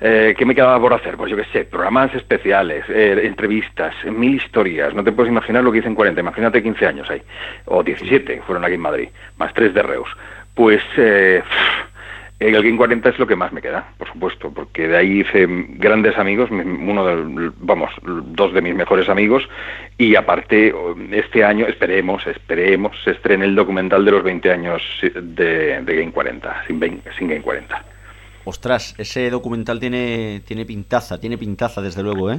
eh, 0.00 0.34
¿Qué 0.36 0.44
me 0.44 0.54
quedaba 0.54 0.80
por 0.80 0.94
hacer? 0.94 1.16
Pues 1.16 1.30
yo 1.30 1.36
qué 1.36 1.44
sé, 1.52 1.64
programas 1.64 2.14
especiales, 2.14 2.84
eh, 2.88 3.20
entrevistas, 3.24 3.94
mil 4.04 4.36
historias. 4.36 4.94
No 4.94 5.02
te 5.02 5.12
puedes 5.12 5.30
imaginar 5.30 5.64
lo 5.64 5.72
que 5.72 5.78
hice 5.78 5.88
en 5.88 5.94
40. 5.94 6.20
Imagínate 6.20 6.62
15 6.62 6.86
años 6.86 7.10
ahí, 7.10 7.22
o 7.66 7.82
17, 7.82 8.42
fueron 8.46 8.64
aquí 8.64 8.74
en 8.74 8.80
Madrid, 8.80 9.08
más 9.36 9.52
tres 9.54 9.74
de 9.74 9.82
Reus. 9.82 10.08
Pues 10.54 10.82
El 12.40 12.62
Game 12.62 12.76
40 12.76 13.08
es 13.08 13.18
lo 13.18 13.26
que 13.26 13.34
más 13.34 13.52
me 13.52 13.60
queda, 13.60 13.88
por 13.98 14.06
supuesto, 14.12 14.52
porque 14.54 14.86
de 14.86 14.96
ahí 14.96 15.20
hice 15.20 15.46
grandes 15.48 16.16
amigos, 16.16 16.48
uno 16.50 17.04
de, 17.04 17.50
vamos, 17.58 17.90
dos 18.02 18.52
de 18.52 18.62
mis 18.62 18.76
mejores 18.76 19.08
amigos, 19.08 19.48
y 19.96 20.14
aparte 20.14 20.72
este 21.10 21.42
año 21.44 21.66
esperemos, 21.66 22.24
esperemos, 22.28 22.96
se 23.02 23.10
estrene 23.10 23.44
el 23.44 23.56
documental 23.56 24.04
de 24.04 24.12
los 24.12 24.22
20 24.22 24.52
años 24.52 24.82
de, 25.02 25.82
Game 25.84 26.12
40, 26.12 26.64
sin, 26.68 27.02
sin 27.18 27.28
Game 27.28 27.42
40. 27.42 27.84
Ostras, 28.48 28.94
ese 28.96 29.28
documental 29.28 29.78
tiene, 29.78 30.40
tiene 30.46 30.64
pintaza, 30.64 31.20
tiene 31.20 31.36
pintaza 31.36 31.82
desde 31.82 32.02
luego, 32.02 32.32
¿eh? 32.32 32.38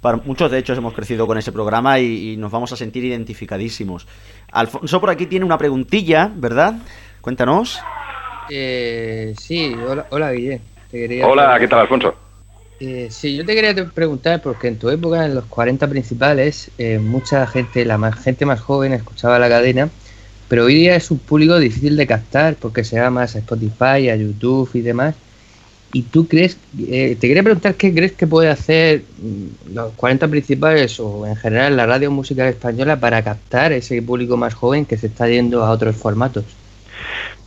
Para, 0.00 0.18
muchos 0.18 0.48
de 0.52 0.58
hecho 0.58 0.72
hemos 0.72 0.94
crecido 0.94 1.26
con 1.26 1.36
ese 1.36 1.50
programa 1.50 1.98
y, 1.98 2.36
nos 2.36 2.52
vamos 2.52 2.70
a 2.72 2.76
sentir 2.76 3.04
identificadísimos. 3.04 4.06
Alfonso 4.52 5.00
por 5.00 5.10
aquí 5.10 5.26
tiene 5.26 5.44
una 5.44 5.58
preguntilla, 5.58 6.30
¿verdad? 6.32 6.76
Cuéntanos. 7.20 7.80
Eh, 8.48 9.34
sí, 9.36 9.74
hola, 9.74 10.06
hola 10.10 10.30
Guille. 10.30 10.60
hola, 11.24 11.56
¿qué 11.58 11.66
tal, 11.66 11.80
Alfonso? 11.80 12.14
Eh, 12.78 13.08
sí, 13.10 13.36
yo 13.36 13.44
te 13.44 13.56
quería 13.56 13.74
preguntar, 13.88 14.40
porque 14.40 14.68
en 14.68 14.78
tu 14.78 14.90
época, 14.90 15.26
en 15.26 15.34
los 15.34 15.46
40 15.46 15.88
principales, 15.88 16.70
eh, 16.78 17.00
mucha 17.00 17.48
gente, 17.48 17.84
la 17.84 17.98
más, 17.98 18.14
gente 18.22 18.46
más 18.46 18.60
joven 18.60 18.92
escuchaba 18.92 19.40
la 19.40 19.48
cadena, 19.48 19.90
pero 20.48 20.64
hoy 20.64 20.74
día 20.74 20.96
es 20.96 21.10
un 21.10 21.18
público 21.18 21.58
difícil 21.58 21.96
de 21.96 22.06
captar 22.06 22.56
porque 22.56 22.84
se 22.84 23.00
va 23.00 23.10
más 23.10 23.34
a 23.34 23.40
Spotify, 23.40 24.08
a 24.08 24.16
YouTube 24.16 24.70
y 24.74 24.80
demás. 24.80 25.14
¿Y 25.92 26.02
tú 26.02 26.26
crees, 26.26 26.58
eh, 26.78 27.16
te 27.18 27.28
quería 27.28 27.42
preguntar 27.42 27.74
qué 27.76 27.94
crees 27.94 28.12
que 28.12 28.26
puede 28.26 28.50
hacer 28.50 29.04
mm, 29.18 29.74
los 29.74 29.92
40 29.94 30.28
principales 30.28 31.00
o 31.00 31.26
en 31.26 31.36
general 31.36 31.76
la 31.76 31.86
radio 31.86 32.10
musical 32.10 32.48
española 32.48 33.00
para 33.00 33.22
captar 33.22 33.72
ese 33.72 34.02
público 34.02 34.36
más 34.36 34.54
joven 34.54 34.84
que 34.84 34.98
se 34.98 35.06
está 35.06 35.28
yendo 35.28 35.64
a 35.64 35.70
otros 35.70 35.96
formatos? 35.96 36.44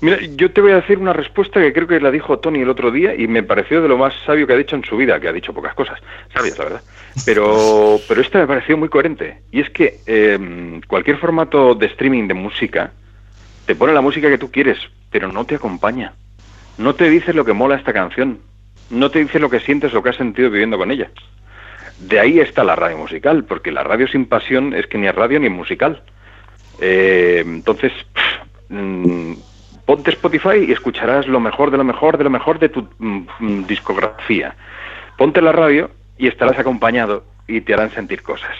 Mira, 0.01 0.20
yo 0.36 0.51
te 0.51 0.62
voy 0.62 0.72
a 0.72 0.75
decir 0.75 0.98
una 0.98 1.13
respuesta 1.13 1.60
que 1.60 1.74
creo 1.74 1.88
que 1.88 2.00
la 2.00 2.12
dijo 2.12 2.39
Tony 2.39 2.62
el 2.62 2.70
otro 2.70 2.92
día 2.92 3.13
y 3.16 3.28
me 3.28 3.44
pareció 3.44 3.82
de 3.82 3.89
lo 3.89 3.98
más 3.98 4.13
sabio 4.25 4.48
que 4.48 4.54
ha 4.54 4.58
dicho 4.58 4.75
en 4.75 4.84
su 4.86 4.96
vida, 4.96 5.20
que 5.20 5.28
ha 5.28 5.34
dicho 5.34 5.54
pocas 5.54 5.74
cosas, 5.74 6.00
sabias, 6.34 6.58
la 6.58 6.63
verdad. 6.66 6.82
Pero, 7.25 8.00
pero 8.08 8.22
esta 8.22 8.39
me 8.39 8.48
pareció 8.48 8.78
muy 8.78 8.89
coherente. 8.89 9.42
Y 9.51 9.62
es 9.62 9.70
que 9.70 10.00
em, 10.06 10.82
cualquier 10.82 11.18
formato 11.18 11.75
de 11.75 11.88
streaming 11.88 12.28
de 12.28 12.34
música 12.34 12.92
te 13.66 13.75
pone 13.75 13.94
la 13.94 14.01
música 14.01 14.30
que 14.30 14.38
tú 14.38 14.51
quieres, 14.51 14.78
pero 15.12 15.32
no 15.32 15.46
te 15.46 15.56
acompaña. 15.56 16.13
No 16.78 16.96
te 16.96 17.10
dice 17.10 17.34
lo 17.34 17.44
que 17.44 17.54
mola 17.54 17.75
esta 17.75 17.94
canción. 17.94 18.39
No 18.89 19.12
te 19.12 19.20
dice 19.20 19.38
lo 19.39 19.50
que 19.50 19.60
sientes, 19.60 19.94
lo 19.94 20.01
que 20.01 20.10
has 20.10 20.16
sentido 20.16 20.50
viviendo 20.50 20.78
con 20.78 20.92
ella. 20.92 21.12
De 22.00 22.20
ahí 22.20 22.39
está 22.39 22.63
la 22.63 22.75
radio 22.75 22.98
musical, 22.98 23.44
porque 23.44 23.72
la 23.72 23.84
radio 23.84 24.08
sin 24.08 24.25
pasión 24.25 24.74
es 24.74 24.88
que 24.88 24.98
ni 24.98 25.08
es 25.08 25.16
radio 25.16 25.39
ni 25.39 25.48
es 25.48 25.51
musical. 25.51 26.01
Eh, 26.80 27.44
entonces, 27.46 27.92
mm, 28.70 29.34
ponte 29.89 30.12
Spotify 30.12 30.65
y 30.67 30.72
escucharás 30.72 31.25
lo 31.25 31.39
mejor 31.39 31.72
de 31.72 31.77
lo 31.77 31.84
mejor 31.84 32.19
de 32.19 32.24
lo 32.24 32.29
mejor 32.29 32.60
de 32.60 32.69
tu 32.69 32.88
mm, 33.00 33.25
mm, 33.39 33.65
discografía. 33.65 34.55
Ponte 35.17 35.41
la 35.41 35.51
radio 35.51 35.89
y 36.15 36.27
estarás 36.27 36.60
acompañado 36.60 37.24
y 37.48 37.62
te 37.62 37.74
harán 37.74 37.89
sentir 37.89 38.22
cosas. 38.22 38.51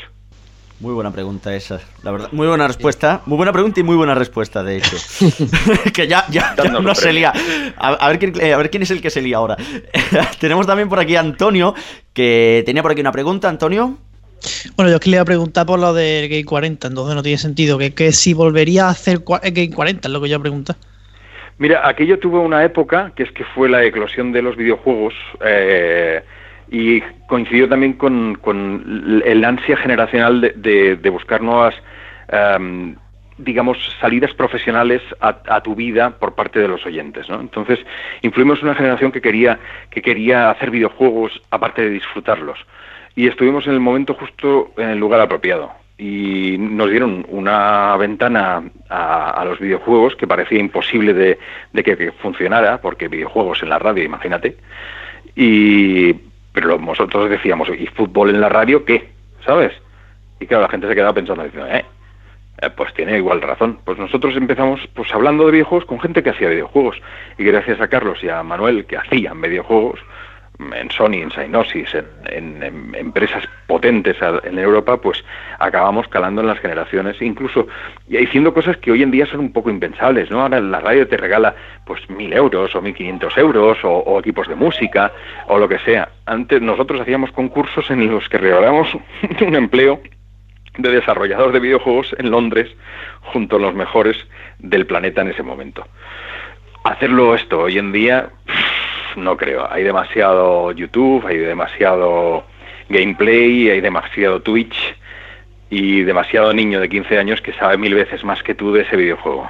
Muy 0.80 0.92
buena 0.92 1.12
pregunta 1.12 1.56
esa, 1.56 1.82
la 2.02 2.10
verdad. 2.10 2.30
Muy 2.32 2.48
buena 2.48 2.68
respuesta. 2.68 3.22
Muy 3.28 3.36
buena 3.38 3.54
pregunta 3.54 3.80
y 3.80 3.84
muy 3.84 3.96
buena 3.96 4.16
respuesta, 4.16 4.64
de 4.64 4.78
hecho. 4.78 4.98
que 5.94 6.08
ya, 6.08 6.26
ya, 6.32 6.56
no 6.56 6.96
se 6.96 7.14
lía. 7.14 7.32
A, 7.78 8.08
ver 8.08 8.18
quién, 8.18 8.52
a 8.52 8.58
ver 8.58 8.72
quién 8.72 8.82
es 8.82 8.90
el 8.90 9.00
que 9.00 9.12
se 9.12 9.22
lía 9.22 9.38
ahora. 9.38 9.56
Tenemos 10.40 10.66
también 10.66 10.90
por 10.90 11.00
aquí 11.00 11.16
a 11.16 11.20
Antonio, 11.20 11.76
que 12.12 12.64
tenía 12.66 12.82
por 12.82 12.92
aquí 12.92 13.02
una 13.02 13.12
pregunta. 13.12 13.50
Antonio. 13.50 14.00
Bueno, 14.76 14.90
yo 14.90 14.96
es 14.96 15.02
que 15.02 15.12
le 15.12 15.18
iba 15.18 15.22
a 15.22 15.26
preguntar 15.26 15.68
por 15.68 15.78
lo 15.78 15.94
del 15.94 16.28
Game 16.28 16.46
40, 16.46 16.88
entonces 16.88 17.14
no 17.14 17.22
tiene 17.22 17.38
sentido. 17.38 17.78
Que, 17.78 17.94
que 17.94 18.14
si 18.14 18.34
volvería 18.34 18.88
a 18.88 18.90
hacer 18.90 19.20
Game 19.20 19.70
40, 19.70 20.08
es 20.08 20.12
lo 20.12 20.20
que 20.20 20.30
yo 20.30 20.40
pregunta. 20.40 20.76
Mira, 21.60 21.86
aquello 21.86 22.18
tuvo 22.18 22.40
una 22.40 22.64
época, 22.64 23.12
que 23.16 23.24
es 23.24 23.32
que 23.34 23.44
fue 23.44 23.68
la 23.68 23.84
eclosión 23.84 24.32
de 24.32 24.42
los 24.42 24.56
videojuegos, 24.56 25.14
eh, 25.46 26.24
y 26.72 27.02
coincidió 27.28 27.68
también 27.68 27.94
con, 27.94 29.22
el 29.26 29.44
ansia 29.44 29.76
generacional 29.76 30.54
de, 30.56 31.10
buscar 31.12 31.42
nuevas, 31.42 31.76
em, 32.30 32.96
digamos, 33.38 33.78
salidas 34.00 34.34
profesionales 34.34 35.02
a, 35.20 35.62
tu 35.62 35.76
vida 35.76 36.12
por 36.12 36.34
parte 36.34 36.60
de 36.60 36.70
los 36.70 36.86
oyentes, 36.86 37.28
¿no? 37.28 37.42
Entonces, 37.42 37.80
influimos 38.22 38.64
una 38.64 38.74
generación 38.76 39.12
que 39.12 39.20
quería, 39.20 39.60
que 39.90 40.02
quería 40.02 40.52
hacer 40.52 40.72
videojuegos 40.72 41.42
aparte 41.52 41.82
de 41.82 41.90
disfrutarlos. 41.90 42.60
Y 43.16 43.28
estuvimos 43.28 43.68
en 43.68 43.74
el 43.74 43.82
momento 43.82 44.14
justo 44.14 44.72
en 44.78 44.92
el 44.92 44.98
lugar 44.98 45.20
apropiado 45.20 45.79
y 46.00 46.58
nos 46.58 46.90
dieron 46.90 47.26
una 47.28 47.96
ventana 47.98 48.64
a, 48.90 49.44
los 49.44 49.60
videojuegos 49.60 50.16
que 50.16 50.28
parecía 50.28 50.58
imposible 50.58 51.14
de, 51.14 51.38
que, 51.84 52.14
funcionara, 52.14 52.80
porque 52.80 53.10
videojuegos 53.10 53.62
en 53.64 53.70
la 53.70 53.80
radio, 53.80 54.06
imagínate. 54.06 54.56
Y, 55.36 56.14
pero 56.54 56.78
nosotros 56.78 57.30
decíamos, 57.30 57.68
¿y 57.78 57.86
fútbol 57.88 58.30
en 58.30 58.40
la 58.40 58.48
radio 58.48 58.86
qué? 58.86 59.10
¿Sabes? 59.46 59.74
Y 60.40 60.48
claro, 60.48 60.64
la 60.64 60.70
gente 60.70 60.88
se 60.88 60.96
quedaba 60.96 61.14
pensando, 61.14 61.44
diciendo, 61.44 61.70
eh, 61.70 61.84
eh, 62.62 62.70
pues 62.78 62.94
tiene 62.94 63.18
igual 63.18 63.42
razón. 63.42 63.80
Pues 63.84 63.98
nosotros 63.98 64.38
empezamos 64.38 64.80
pues 64.94 65.14
hablando 65.14 65.46
de 65.48 65.52
videojuegos 65.52 65.86
con 65.86 66.00
gente 66.00 66.24
que 66.24 66.30
hacía 66.30 66.48
videojuegos. 66.48 66.96
Y 67.38 67.44
gracias 67.44 67.82
a 67.82 67.90
Carlos 67.90 68.20
y 68.24 68.30
a 68.30 68.42
Manuel, 68.42 68.86
que 68.86 68.96
hacían 68.96 69.42
videojuegos, 69.42 70.00
en 70.60 70.92
Sony, 70.92 71.22
en 71.22 71.32
Synosis, 71.32 71.96
en, 72.26 72.94
empresas 72.94 73.44
potentes 73.66 74.18
en 74.44 74.60
Europa, 74.60 74.98
pues 74.98 75.24
acabamos 75.58 76.08
calando 76.10 76.42
en 76.42 76.48
las 76.48 76.60
generaciones, 76.60 77.22
incluso 77.22 77.68
y 78.10 78.18
haciendo 78.18 78.54
cosas 78.54 78.78
que 78.78 78.92
hoy 78.92 79.04
en 79.04 79.12
día 79.12 79.26
son 79.26 79.40
un 79.40 79.54
poco 79.54 79.70
impensables, 79.70 80.30
¿no? 80.30 80.42
Ahora 80.42 80.60
la 80.60 80.80
radio 80.82 81.08
te 81.08 81.18
regala 81.18 81.56
pues 81.86 82.10
mil 82.10 82.34
euros 82.34 82.76
o 82.76 82.82
mil 82.82 82.94
quinientos 82.94 83.38
euros 83.38 83.78
o, 83.84 84.20
equipos 84.20 84.48
de 84.48 84.56
música 84.56 85.12
o 85.48 85.58
lo 85.58 85.68
que 85.70 85.80
sea. 85.80 86.10
Antes 86.26 86.62
nosotros 86.62 87.00
hacíamos 87.00 87.32
concursos 87.32 87.90
en 87.90 88.12
los 88.12 88.28
que 88.28 88.38
regalamos 88.38 88.90
un 89.42 89.56
empleo 89.56 90.02
de 90.78 90.90
desarrollador 90.90 91.52
de 91.52 91.60
videojuegos 91.60 92.16
en 92.20 92.32
Londres 92.32 92.70
junto 93.22 93.56
a 93.56 93.60
los 93.60 93.74
mejores 93.74 94.18
del 94.60 94.86
planeta 94.86 95.22
en 95.22 95.30
ese 95.30 95.44
momento. 95.44 95.86
Hacerlo 96.84 97.36
esto 97.36 97.60
hoy 97.62 97.78
en 97.78 97.92
día 97.92 98.30
no 99.24 99.38
creo. 99.38 99.72
Hay 99.72 99.84
demasiado 99.84 100.72
YouTube, 100.72 101.26
hay 101.28 101.38
demasiado 101.38 102.44
gameplay, 102.90 103.70
hay 103.70 103.82
demasiado 103.82 104.42
Twitch 104.42 104.78
y 105.70 106.02
demasiado 106.02 106.54
niño 106.54 106.80
de 106.80 106.90
15 106.90 107.18
años 107.18 107.42
que 107.42 107.54
sabe 107.54 107.78
mil 107.78 107.94
veces 107.94 108.24
más 108.24 108.42
que 108.44 108.56
tú 108.56 108.74
de 108.74 108.82
ese 108.82 108.96
videojuego. 108.96 109.50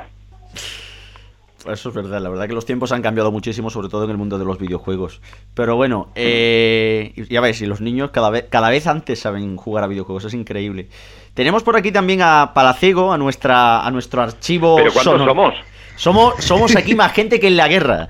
Eso 1.68 1.90
es 1.90 1.96
verdad, 1.96 2.22
la 2.22 2.30
verdad 2.30 2.48
que 2.48 2.54
los 2.54 2.66
tiempos 2.66 2.92
han 2.94 3.02
cambiado 3.02 3.32
muchísimo, 3.32 3.70
sobre 3.70 3.90
todo 3.90 4.06
en 4.06 4.12
el 4.12 4.18
mundo 4.18 4.40
de 4.40 4.46
los 4.46 4.58
videojuegos. 4.58 5.22
Pero 5.54 5.76
bueno, 5.76 6.10
eh, 6.16 7.14
ya 7.30 7.42
veis, 7.42 7.62
y 7.62 7.66
los 7.66 7.82
niños 7.82 8.12
cada 8.12 8.30
vez, 8.30 8.46
cada 8.50 8.70
vez 8.70 8.88
antes 8.88 9.20
saben 9.20 9.58
jugar 9.58 9.84
a 9.84 9.88
videojuegos, 9.88 10.26
es 10.26 10.34
increíble. 10.34 10.88
Tenemos 11.34 11.64
por 11.64 11.76
aquí 11.76 11.92
también 11.92 12.22
a 12.22 12.52
Palacego, 12.54 13.12
a 13.12 13.18
nuestra, 13.18 13.86
a 13.86 13.92
nuestro 13.92 14.22
archivo. 14.22 14.78
¿Pero 14.78 14.94
cuántos 14.94 15.26
somos? 15.26 15.56
Somos, 16.00 16.42
somos 16.46 16.78
aquí 16.78 16.96
más 16.96 17.12
gente 17.12 17.42
que 17.42 17.48
en 17.48 17.58
la 17.58 17.68
guerra. 17.68 18.08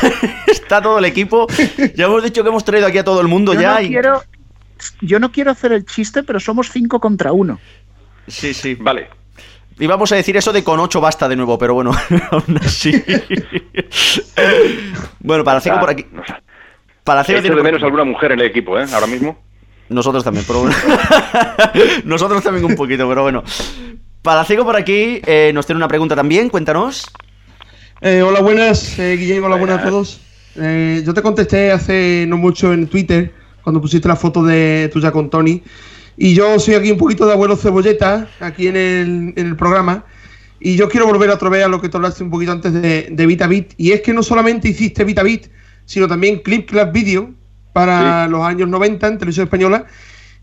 Está 0.46 0.80
todo 0.80 0.98
el 0.98 1.04
equipo. 1.04 1.46
Ya 1.94 2.06
hemos 2.06 2.22
dicho 2.22 2.42
que 2.42 2.48
hemos 2.48 2.64
traído 2.64 2.86
aquí 2.86 2.96
a 2.96 3.04
todo 3.04 3.20
el 3.20 3.28
mundo 3.28 3.52
yo 3.52 3.60
ya. 3.60 3.78
No 3.78 3.86
quiero, 3.86 4.22
yo 5.02 5.20
no 5.20 5.30
quiero 5.30 5.50
hacer 5.50 5.72
el 5.72 5.84
chiste, 5.84 6.22
pero 6.22 6.40
somos 6.40 6.70
cinco 6.70 6.98
contra 6.98 7.32
uno. 7.32 7.60
Sí, 8.26 8.54
sí. 8.54 8.74
Vale. 8.76 9.10
Y 9.78 9.86
vamos 9.86 10.10
a 10.12 10.16
decir 10.16 10.34
eso 10.38 10.50
de 10.50 10.64
con 10.64 10.80
ocho 10.80 10.98
basta 11.02 11.28
de 11.28 11.36
nuevo, 11.36 11.58
pero 11.58 11.74
bueno, 11.74 11.90
aún 12.30 12.58
así. 12.62 13.04
bueno, 15.18 15.44
para 15.44 15.58
hacer 15.58 15.78
por 15.78 15.90
aquí. 15.90 16.06
Para 17.04 17.20
hacer 17.20 17.42
de 17.42 17.62
menos 17.62 17.82
alguna 17.82 18.04
mujer 18.04 18.32
en 18.32 18.40
el 18.40 18.46
equipo, 18.46 18.80
¿eh? 18.80 18.86
Ahora 18.94 19.06
mismo. 19.06 19.38
Nosotros 19.90 20.24
también, 20.24 20.46
pero 20.46 20.60
bueno. 20.60 20.74
Nosotros 22.04 22.42
también 22.42 22.64
un 22.64 22.76
poquito, 22.76 23.06
pero 23.06 23.24
bueno. 23.24 23.44
Palaciego 24.22 24.64
por 24.64 24.74
aquí 24.74 25.20
eh, 25.26 25.52
nos 25.54 25.66
tiene 25.66 25.76
una 25.76 25.86
pregunta 25.86 26.16
también, 26.16 26.48
cuéntanos. 26.48 27.06
Eh, 28.02 28.20
hola, 28.20 28.40
buenas, 28.42 28.98
eh, 28.98 29.16
Guillermo, 29.16 29.46
hola, 29.46 29.56
buenas. 29.56 29.80
a 29.80 29.88
todos. 29.88 30.20
yo 30.54 31.14
te 31.14 31.22
contesté 31.22 31.72
hace 31.72 32.26
no 32.28 32.36
mucho 32.36 32.74
en 32.74 32.88
Twitter, 32.88 33.32
cuando 33.62 33.80
pusiste 33.80 34.06
la 34.06 34.16
foto 34.16 34.44
de 34.44 34.90
tuya 34.92 35.10
con 35.10 35.30
Tony. 35.30 35.62
Y 36.18 36.34
yo 36.34 36.58
soy 36.58 36.74
aquí 36.74 36.90
un 36.90 36.98
poquito 36.98 37.24
de 37.24 37.32
abuelo 37.32 37.56
cebolleta, 37.56 38.28
aquí 38.40 38.68
en 38.68 39.32
el, 39.34 39.56
programa. 39.56 40.04
Y 40.60 40.76
yo 40.76 40.90
quiero 40.90 41.06
volver 41.06 41.30
otra 41.30 41.48
vez 41.48 41.64
a 41.64 41.68
lo 41.68 41.80
que 41.80 41.88
tú 41.88 41.96
hablaste 41.96 42.22
un 42.22 42.30
poquito 42.30 42.52
antes 42.52 42.74
de, 42.74 43.08
de 43.10 43.26
VitaBit. 43.26 43.72
Y 43.78 43.92
es 43.92 44.02
que 44.02 44.12
no 44.12 44.22
solamente 44.22 44.68
hiciste 44.68 45.02
VitaBit, 45.04 45.46
sino 45.86 46.06
también 46.06 46.40
Clip 46.40 46.68
Club 46.68 46.92
Video 46.92 47.30
para 47.72 48.28
los 48.28 48.42
años 48.42 48.68
90 48.68 49.06
en 49.06 49.18
televisión 49.18 49.44
española. 49.44 49.86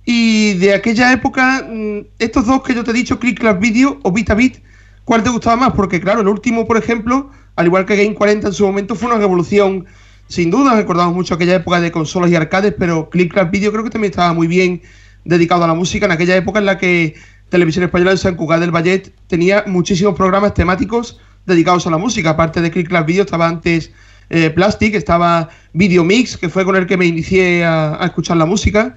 Y 0.06 0.54
de 0.56 0.74
aquella 0.74 1.14
época, 1.14 1.68
mm, 1.70 2.00
estos 2.18 2.48
dos 2.48 2.64
que 2.64 2.74
yo 2.74 2.84
te 2.84 2.92
he 2.92 2.94
dicho, 2.96 3.20
Click 3.20 3.40
Class 3.40 3.60
Video 3.60 4.00
o 4.02 4.12
VitaBit, 4.12 4.58
¿cuál 5.06 5.24
te 5.24 5.30
gustaba 5.30 5.56
más? 5.56 5.74
Porque 5.74 6.02
claro, 6.02 6.22
el 6.22 6.28
último, 6.28 6.68
por 6.68 6.78
ejemplo, 6.78 7.30
al 7.56 7.66
igual 7.66 7.86
que 7.86 7.96
Game 7.96 8.16
40 8.16 8.48
en 8.48 8.54
su 8.54 8.66
momento, 8.66 8.96
fue 8.96 9.10
una 9.10 9.20
revolución 9.20 9.86
sin 10.28 10.50
duda. 10.50 10.76
Recordamos 10.76 11.14
mucho 11.14 11.36
aquella 11.36 11.56
época 11.56 11.80
de 11.80 11.92
consolas 11.92 12.32
y 12.32 12.36
arcades, 12.36 12.74
pero 12.78 13.10
Click 13.10 13.32
Class 13.34 13.52
Video 13.52 13.72
creo 13.72 13.84
que 13.84 13.90
también 13.90 14.12
estaba 14.12 14.34
muy 14.34 14.48
bien 14.48 14.82
dedicado 15.26 15.64
a 15.64 15.68
la 15.68 15.74
música 15.74 16.06
en 16.06 16.12
aquella 16.12 16.36
época 16.36 16.60
en 16.60 16.66
la 16.66 16.78
que 16.78 17.16
Televisión 17.50 17.86
Española 17.86 18.12
en 18.12 18.18
San 18.18 18.36
Cugat 18.36 18.60
del 18.60 18.72
Vallet 18.72 19.14
tenía 19.28 19.64
muchísimos 19.68 20.16
programas 20.16 20.54
temáticos 20.54 21.20
dedicados 21.46 21.86
a 21.86 21.92
la 21.92 21.98
música. 21.98 22.32
Aparte 22.32 22.62
de 22.62 22.72
Click 22.72 22.88
Class 22.88 23.06
Video, 23.06 23.24
estaba 23.24 23.48
antes 23.48 23.92
eh, 24.30 24.50
Plastic, 24.50 24.96
estaba 24.96 25.50
Video 25.74 26.04
Mix, 26.04 26.38
que 26.38 26.50
fue 26.50 26.66
con 26.66 26.76
el 26.76 26.88
que 26.88 26.98
me 26.98 27.06
inicié 27.06 27.64
a, 27.64 28.00
escuchar 28.04 28.38
la 28.38 28.46
música, 28.46 28.96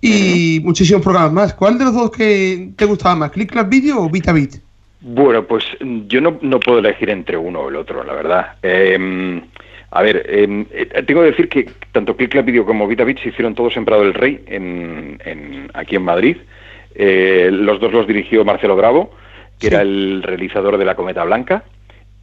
y 0.00 0.60
muchísimos 0.62 1.02
programas 1.02 1.32
más. 1.32 1.54
¿Cuál 1.54 1.78
de 1.78 1.86
los 1.86 1.94
dos 1.94 2.10
que 2.10 2.72
te 2.76 2.84
gustaba 2.84 3.16
más, 3.16 3.30
Click 3.30 3.50
Clap 3.50 3.70
Video 3.70 4.02
o 4.02 4.10
VitaBit? 4.10 4.63
Bueno, 5.06 5.44
pues 5.44 5.64
yo 6.06 6.22
no, 6.22 6.38
no, 6.40 6.58
puedo 6.58 6.78
elegir 6.78 7.10
entre 7.10 7.36
uno 7.36 7.60
o 7.60 7.68
el 7.68 7.76
otro, 7.76 8.02
la 8.04 8.14
verdad. 8.14 8.54
Eh, 8.62 9.38
a 9.90 10.02
ver, 10.02 10.24
em, 10.28 10.64
eh, 10.72 10.86
tengo 11.06 11.20
que 11.20 11.30
decir 11.30 11.48
que 11.48 11.70
tanto 11.92 12.16
Click 12.16 12.42
Video 12.42 12.64
como 12.64 12.88
VitaBit 12.88 13.20
se 13.20 13.28
hicieron 13.28 13.54
todos 13.54 13.76
en 13.76 13.84
Prado 13.84 14.02
del 14.02 14.14
Rey, 14.14 14.42
en, 14.46 15.70
aquí 15.74 15.96
en 15.96 16.02
Madrid. 16.02 16.38
Eh, 16.94 17.50
los 17.52 17.78
dos 17.80 17.92
los 17.92 18.06
dirigió 18.06 18.46
Marcelo 18.46 18.76
Bravo, 18.76 19.12
que 19.60 19.66
era 19.66 19.82
el 19.82 20.22
realizador 20.22 20.78
de 20.78 20.86
La 20.86 20.96
Cometa 20.96 21.22
Blanca, 21.22 21.64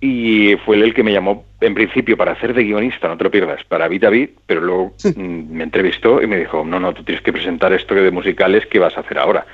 y 0.01 0.55
fue 0.65 0.75
él 0.75 0.83
el 0.83 0.93
que 0.95 1.03
me 1.03 1.13
llamó 1.13 1.45
en 1.61 1.75
principio 1.75 2.17
para 2.17 2.31
hacer 2.31 2.55
de 2.55 2.63
guionista, 2.63 3.07
no 3.07 3.15
te 3.15 3.25
lo 3.25 3.31
pierdas, 3.31 3.63
para 3.63 3.87
VitaBit, 3.87 4.31
pero 4.47 4.59
luego 4.59 4.93
mm, 5.15 5.53
me 5.53 5.63
entrevistó 5.63 6.21
y 6.21 6.25
me 6.27 6.39
dijo, 6.39 6.65
no, 6.65 6.79
no, 6.79 6.93
tú 6.93 7.03
tienes 7.03 7.23
que 7.23 7.31
presentar 7.31 7.71
esto 7.73 7.93
de 7.93 8.09
musicales 8.09 8.65
que 8.65 8.79
vas 8.79 8.97
a 8.97 9.01
hacer 9.01 9.19
ahora. 9.19 9.45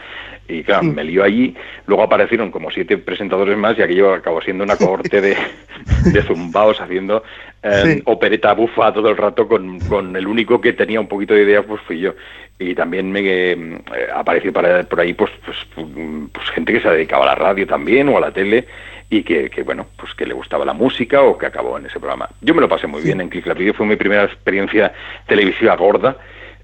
Y 0.48 0.64
claro, 0.64 0.84
me 0.84 1.04
lió 1.04 1.24
allí. 1.24 1.56
Luego 1.86 2.04
aparecieron 2.04 2.52
como 2.52 2.72
siete 2.72 2.98
presentadores 2.98 3.58
más 3.58 3.78
y 3.78 3.82
aquello 3.82 4.14
acabó 4.14 4.42
siendo 4.42 4.64
una 4.64 4.78
cohorte 4.78 5.20
de, 5.20 5.38
de 6.06 6.22
zumbaos 6.22 6.80
haciendo 6.80 7.24
eh, 7.64 8.02
opereta 8.06 8.54
bufa 8.54 8.94
todo 8.94 9.10
el 9.10 9.18
rato 9.18 9.48
con, 9.48 9.80
con, 9.82 10.16
el 10.16 10.28
único 10.28 10.62
que 10.62 10.74
tenía 10.74 11.00
un 11.00 11.08
poquito 11.08 11.34
de 11.34 11.44
idea, 11.44 11.64
pues 11.64 11.82
fui 11.82 12.00
yo. 12.00 12.14
Y 12.60 12.74
también 12.74 13.12
me 13.12 13.22
eh, 13.24 13.78
apareció 14.16 14.54
para, 14.54 14.84
por 14.84 15.02
ahí 15.02 15.14
pues, 15.14 15.32
pues, 15.46 15.58
pues, 15.76 16.50
gente 16.52 16.74
que 16.74 16.82
se 16.82 16.90
dedicaba 16.90 17.24
a 17.24 17.28
la 17.28 17.36
radio 17.36 17.68
también 17.68 18.10
o 18.10 18.18
a 18.18 18.22
la 18.22 18.32
tele 18.32 18.66
y 19.10 19.24
que, 19.24 19.50
que, 19.50 19.64
bueno, 19.64 19.88
pues 19.98 20.14
que 20.14 20.26
le 20.26 20.34
gustaba 20.34 20.66
la 20.66 20.74
música 20.74 21.22
o 21.22 21.38
que 21.38 21.46
acabó 21.46 21.78
en 21.78 21.86
ese 21.86 22.00
programa. 22.00 22.30
Yo 22.42 22.54
me 22.54 22.62
lo 22.62 22.70
pasé 22.70 22.88
muy 22.88 23.02
bien 23.02 23.22
en 23.22 23.30
Click 23.30 23.54
Video, 23.56 23.74
fue 23.74 23.86
mi 23.86 23.96
primera 23.96 24.24
experiencia 24.24 24.94
televisiva 25.28 25.76
gorda. 25.76 26.18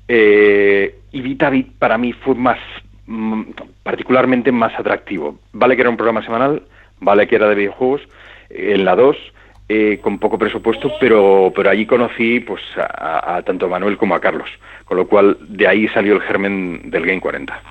Eh, 0.08 0.96
y 1.12 1.22
Vitavit 1.22 1.78
para 1.78 1.98
mí 1.98 2.12
fue 2.12 2.36
más 2.36 2.60
particularmente 3.84 4.52
más 4.52 4.78
atractivo. 4.80 5.38
Vale 5.52 5.76
que 5.76 5.82
era 5.82 5.90
un 5.90 5.98
programa 5.98 6.24
semanal, 6.24 6.64
vale 7.00 7.28
que 7.28 7.36
era 7.36 7.48
de 7.48 7.56
videojuegos, 7.56 8.02
en 8.50 8.86
la 8.86 8.96
2, 8.96 9.16
eh, 9.70 10.00
con 10.02 10.20
poco 10.20 10.38
presupuesto, 10.38 10.92
pero, 11.00 11.52
pero 11.56 11.70
allí 11.70 11.86
conocí 11.86 12.40
pues 12.40 12.62
a, 12.78 13.42
tanto 13.46 13.66
a 13.66 13.70
Manuel 13.70 13.98
como 13.98 14.16
a 14.16 14.22
Carlos, 14.22 14.50
con 14.86 14.98
lo 14.98 15.08
cual 15.08 15.38
de 15.42 15.68
ahí 15.68 15.88
salió 15.90 16.14
el 16.14 16.22
germen 16.22 16.90
del 16.90 17.06
Game 17.06 17.22
40. 17.22 17.62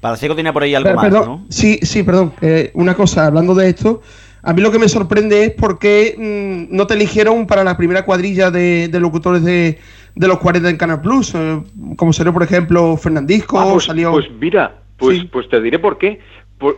Parece 0.00 0.28
que 0.28 0.34
tiene 0.34 0.52
por 0.52 0.62
ahí 0.62 0.74
algo 0.74 0.94
más, 0.94 1.12
¿no? 1.12 1.46
Sí, 1.48 1.78
sí, 1.82 2.02
perdón. 2.02 2.32
Eh, 2.40 2.70
una 2.74 2.94
cosa, 2.94 3.26
hablando 3.26 3.54
de 3.54 3.70
esto, 3.70 4.02
a 4.42 4.52
mí 4.52 4.60
lo 4.60 4.70
que 4.70 4.78
me 4.78 4.88
sorprende 4.88 5.44
es 5.44 5.50
por 5.52 5.78
qué 5.78 6.14
mm, 6.16 6.74
no 6.74 6.86
te 6.86 6.94
eligieron 6.94 7.46
para 7.46 7.64
la 7.64 7.76
primera 7.76 8.04
cuadrilla 8.04 8.50
de 8.50 8.88
locutores 9.00 9.42
de, 9.42 9.78
de 10.16 10.28
los 10.28 10.38
40 10.38 10.68
en 10.70 10.76
Canal 10.76 11.00
Plus, 11.00 11.34
eh, 11.34 11.62
como 11.96 12.12
salió 12.12 12.32
por 12.32 12.42
ejemplo 12.42 12.96
Fernandisco, 12.96 13.60
ah, 13.60 13.68
pues, 13.70 13.84
salió... 13.84 14.12
Pues 14.12 14.26
mira, 14.40 14.78
pues, 14.96 15.22
pues 15.30 15.48
te 15.48 15.60
diré 15.60 15.78
por 15.78 15.98
qué. 15.98 16.20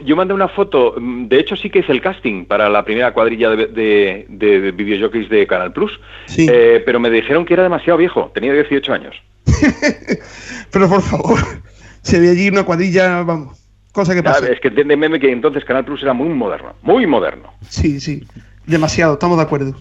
yo 0.05 0.17
mandé 0.17 0.35
una 0.35 0.49
foto, 0.49 0.97
mm, 0.99 1.29
de 1.29 1.39
hecho 1.39 1.57
sí 1.57 1.71
que 1.71 1.79
es 1.79 1.89
el 1.89 2.03
casting 2.03 2.45
para 2.45 2.69
la 2.69 2.85
primera 2.85 3.15
cuadrilla 3.15 3.51
de, 3.51 3.67
de, 3.69 4.27
de 4.29 4.73
videojockeys 4.73 5.29
de 5.31 5.47
Canal 5.47 5.73
Plus, 5.73 5.99
eh, 6.37 6.83
pero 6.85 6.99
me 6.99 7.11
dijeron 7.11 7.47
que 7.47 7.55
era 7.55 7.63
demasiado 7.63 7.97
viejo, 7.97 8.31
tenía 8.35 8.53
18 8.53 8.93
años. 8.93 9.15
pero 10.73 10.89
por 10.89 11.01
favor, 11.03 11.39
se 12.03 12.19
ve 12.19 12.31
allí 12.31 12.49
una 12.49 12.65
cuadrilla, 12.65 13.23
vamos, 13.23 13.57
cosa 13.93 14.17
que 14.17 14.23
pasa. 14.23 14.49
es 14.49 14.59
que 14.59 14.69
entiéndeme 14.69 15.21
que 15.21 15.31
entonces 15.31 15.65
Canal 15.65 15.85
Plus 15.85 16.03
era 16.03 16.13
muy 16.13 16.29
moderno, 16.31 16.75
muy 16.83 17.07
moderno. 17.07 17.53
Sí, 17.69 18.01
sí, 18.01 18.25
demasiado, 18.67 19.13
estamos 19.13 19.37
de 19.37 19.45
acuerdo. 19.45 19.77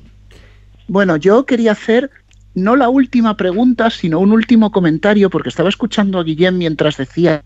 Bueno, 0.88 1.18
yo 1.18 1.46
quería 1.46 1.72
hacer 1.72 2.12
no 2.58 2.76
la 2.76 2.90
última 2.90 3.38
pregunta, 3.38 3.92
sino 3.92 4.20
un 4.20 4.32
último 4.32 4.72
comentario, 4.72 5.30
porque 5.30 5.50
estaba 5.50 5.70
escuchando 5.70 6.18
a 6.18 6.24
Guillem 6.24 6.58
mientras 6.58 6.98
decía 6.98 7.44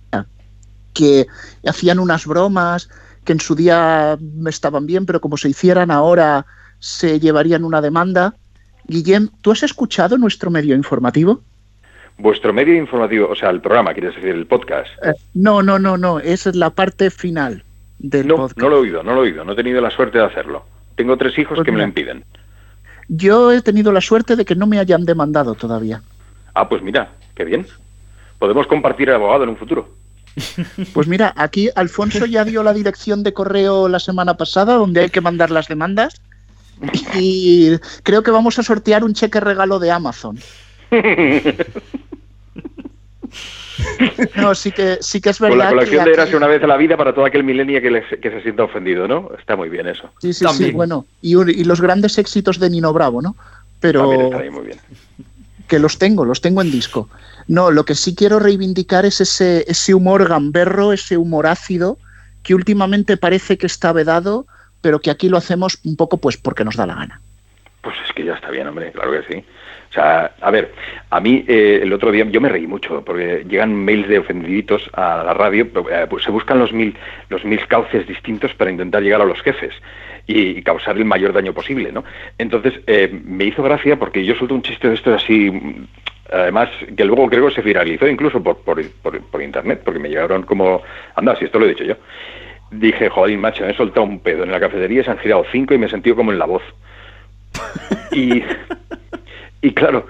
que 0.93 1.28
hacían 1.67 2.00
unas 2.00 2.26
bromas, 2.26 2.89
que 3.26 3.34
en 3.34 3.41
su 3.41 3.54
día 3.54 4.17
estaban 4.47 4.86
bien, 4.86 5.06
pero 5.06 5.19
como 5.19 5.36
se 5.36 5.50
hicieran 5.50 5.91
ahora 5.91 6.45
se 6.80 7.19
llevarían 7.19 7.65
una 7.65 7.82
demanda. 7.82 8.36
Guillem, 8.88 9.28
¿tú 9.41 9.52
has 9.52 9.63
escuchado 9.63 10.17
nuestro 10.17 10.50
medio 10.50 10.76
informativo? 10.76 11.41
Vuestro 12.17 12.54
medio 12.54 12.76
informativo, 12.76 13.28
o 13.30 13.36
sea, 13.36 13.50
el 13.50 13.60
programa, 13.60 13.93
quieres 13.93 14.15
decir, 14.15 14.30
el 14.30 14.45
podcast. 14.45 14.91
Eh, 15.04 15.12
no, 15.34 15.62
no, 15.62 15.78
no, 15.78 15.97
no, 15.97 16.21
esa 16.21 16.52
es 16.52 16.56
la 16.56 16.69
parte 16.69 17.12
final 17.12 17.65
del 18.00 18.28
no, 18.28 18.38
podcast. 18.38 18.60
No 18.60 18.69
lo 18.69 18.78
he 18.78 18.80
oído, 18.80 19.04
no 19.04 19.13
lo 19.13 19.26
he 19.26 19.30
oído, 19.30 19.43
no 19.43 19.52
he 19.52 19.56
tenido 19.58 19.82
la 19.82 19.91
suerte 19.91 20.19
de 20.19 20.24
hacerlo. 20.24 20.63
Tengo 20.95 21.17
tres 21.17 21.38
hijos 21.38 21.56
pues 21.56 21.65
que 21.65 21.71
me 21.74 21.80
lo 21.80 21.84
impiden. 21.84 22.24
Yo 23.13 23.52
he 23.52 23.62
tenido 23.62 23.91
la 23.91 24.00
suerte 24.00 24.38
de 24.38 24.45
que 24.45 24.56
no 24.56 24.67
me 24.67 24.80
hayan 24.80 25.04
demandado 25.04 25.54
todavía. 25.54 26.02
Ah, 26.54 26.69
pues 26.69 26.82
mira, 26.82 27.12
qué 27.36 27.43
bien. 27.43 27.67
Podemos 28.39 28.67
compartir 28.67 29.10
el 29.10 29.15
abogado 29.15 29.43
en 29.43 29.50
un 29.50 29.58
futuro. 29.58 29.89
Pues 30.93 31.08
mira, 31.08 31.34
aquí 31.36 31.69
Alfonso 31.76 32.26
ya 32.26 32.45
dio 32.45 32.63
la 32.63 32.74
dirección 32.74 33.21
de 33.21 33.34
correo 33.34 33.89
la 33.89 34.00
semana 34.00 34.38
pasada 34.38 34.76
donde 34.76 35.02
hay 35.02 35.10
que 35.10 35.19
mandar 35.19 35.52
las 35.52 35.67
demandas 35.67 36.21
y 37.15 37.78
creo 38.04 38.24
que 38.24 38.32
vamos 38.32 38.58
a 38.58 38.63
sortear 38.63 39.04
un 39.04 39.13
cheque 39.13 39.41
regalo 39.41 39.78
de 39.78 39.91
Amazon. 39.91 40.39
No, 44.35 44.55
sí 44.55 44.71
que, 44.71 44.97
sí 45.01 45.21
que 45.21 45.29
es 45.29 45.39
verdad. 45.39 45.57
Con 45.57 45.59
la 45.59 45.69
colección 45.69 46.05
de 46.05 46.11
Eras 46.11 46.33
una 46.33 46.47
vez 46.47 46.63
a 46.63 46.67
la 46.67 46.77
vida 46.77 46.97
para 46.97 47.13
todo 47.13 47.25
aquel 47.25 47.43
milenio 47.43 47.81
que, 47.81 48.19
se 48.21 48.41
sienta 48.41 48.63
ofendido, 48.63 49.07
¿no? 49.07 49.31
Está 49.37 49.55
muy 49.55 49.69
bien 49.69 49.87
eso. 49.87 50.09
Sí, 50.19 50.33
sí, 50.33 50.45
sí, 50.53 50.71
bueno. 50.71 51.05
Y, 51.21 51.63
los 51.63 51.81
grandes 51.81 52.17
éxitos 52.17 52.59
de 52.59 52.69
Nino 52.69 52.93
Bravo, 52.93 53.21
¿no? 53.21 53.35
Pero. 53.79 54.31
muy 54.51 54.65
bien. 54.65 54.79
Que 55.67 55.79
los 55.79 55.97
tengo, 55.97 56.25
los 56.25 56.41
tengo 56.41 56.61
en 56.61 56.69
disco. 56.69 57.09
No, 57.47 57.71
lo 57.71 57.85
que 57.85 57.95
sí 57.95 58.13
quiero 58.13 58.39
reivindicar 58.39 59.05
es 59.05 59.21
ese, 59.21 59.63
ese 59.67 59.93
humor 59.93 60.27
gamberro, 60.27 60.91
ese 60.91 61.17
humor 61.17 61.47
ácido, 61.47 61.97
que 62.43 62.53
últimamente 62.55 63.15
parece 63.15 63.57
que 63.57 63.67
está 63.67 63.93
vedado, 63.93 64.45
pero 64.81 64.99
que 64.99 65.11
aquí 65.11 65.29
lo 65.29 65.37
hacemos 65.37 65.79
un 65.85 65.95
poco 65.95 66.17
pues 66.17 66.37
porque 66.37 66.65
nos 66.65 66.75
da 66.75 66.85
la 66.85 66.95
gana. 66.95 67.21
Pues 67.81 67.95
es 68.05 68.13
que 68.13 68.25
ya 68.25 68.33
está 68.33 68.49
bien, 68.49 68.67
hombre, 68.67 68.91
claro 68.91 69.11
que 69.11 69.33
sí. 69.33 69.45
O 69.91 69.93
sea, 69.93 70.32
a 70.39 70.51
ver, 70.51 70.71
a 71.10 71.19
mí 71.19 71.43
eh, 71.49 71.82
el 71.84 71.91
otro 71.91 72.13
día 72.13 72.23
yo 72.23 72.39
me 72.39 72.47
reí 72.47 72.65
mucho 72.65 73.04
porque 73.04 73.43
llegan 73.45 73.75
mails 73.75 74.08
de 74.08 74.19
ofendiditos 74.19 74.89
a 74.93 75.21
la 75.21 75.34
radio, 75.34 75.67
eh, 75.91 76.08
pues 76.10 76.23
se 76.23 76.32
buscan 76.32 76.60
los 76.60 76.71
mil, 76.71 76.95
los 77.27 77.43
mil 77.43 77.67
cauces 77.67 78.08
distintos 78.08 78.54
para 78.54 78.71
intentar 78.71 79.04
llegar 79.04 79.19
a 79.19 79.25
los 79.25 79.41
jefes 79.41 79.73
y, 80.27 80.62
causar 80.62 80.95
el 80.95 81.04
mayor 81.04 81.34
daño 81.34 81.51
posible, 81.54 81.91
¿no? 81.91 82.06
Entonces 82.38 82.73
eh, 82.88 83.10
me 83.25 83.43
hizo 83.43 83.63
gracia 83.63 83.99
porque 83.99 84.23
yo 84.23 84.34
suelto 84.36 84.56
un 84.56 84.62
chiste 84.62 84.88
de 84.88 84.95
esto 84.95 85.13
así, 85.13 85.51
además 86.32 86.69
que 86.95 87.04
luego 87.04 87.30
creo 87.30 87.49
que 87.49 87.56
se 87.56 87.62
viralizó 87.62 88.08
incluso 88.08 88.41
por, 88.41 88.60
por, 88.60 88.82
por, 89.01 89.41
internet, 89.41 89.82
porque 89.84 89.99
me 89.99 90.08
llegaron 90.08 90.43
como, 90.43 90.84
anda, 91.15 91.36
si 91.36 91.43
esto 91.43 91.60
lo 91.60 91.65
he 91.65 91.69
dicho 91.69 91.84
yo. 91.84 91.95
Dije, 92.71 93.10
joder, 93.10 93.38
macho, 93.38 93.65
me 93.65 93.71
he 93.71 93.75
soltado 93.75 94.06
un 94.06 94.21
pedo 94.21 94.43
en 94.43 94.51
la 94.51 94.60
cafetería, 94.62 95.04
se 95.04 95.12
han 95.12 95.17
girado 95.17 95.43
cinco 95.51 95.73
y 95.73 95.77
me 95.77 95.88
he 95.88 95.89
sentido 95.89 96.15
como 96.15 96.32
en 96.32 96.39
la 96.39 96.45
voz. 96.45 96.63
y 98.13 98.41
y 99.62 99.71
claro, 99.74 100.08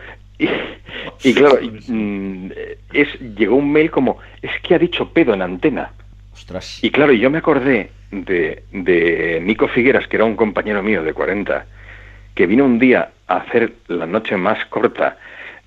y, 1.24 1.34
claro, 1.34 1.60
mm, 1.88 2.48
es, 2.94 3.20
llegó 3.36 3.56
un 3.56 3.72
mail 3.72 3.92
como, 3.92 4.18
es 4.42 4.52
que 4.62 4.76
ha 4.76 4.80
dicho 4.80 5.10
pedo 5.10 5.34
en 5.34 5.42
antena. 5.42 5.92
Y 6.82 6.90
claro, 6.90 7.14
yo 7.14 7.30
me 7.30 7.38
acordé 7.38 7.92
de, 8.12 8.64
de 8.72 9.40
Nico 9.44 9.68
Figueras, 9.68 10.08
que 10.08 10.18
era 10.18 10.26
un 10.26 10.36
compañero 10.36 10.82
mío 10.82 11.04
de 11.04 11.14
40, 11.14 11.66
que 12.34 12.48
vino 12.48 12.66
un 12.66 12.80
día 12.80 13.12
a 13.28 13.38
hacer 13.38 13.74
la 13.88 14.06
noche 14.06 14.36
más 14.38 14.66
corta, 14.66 15.18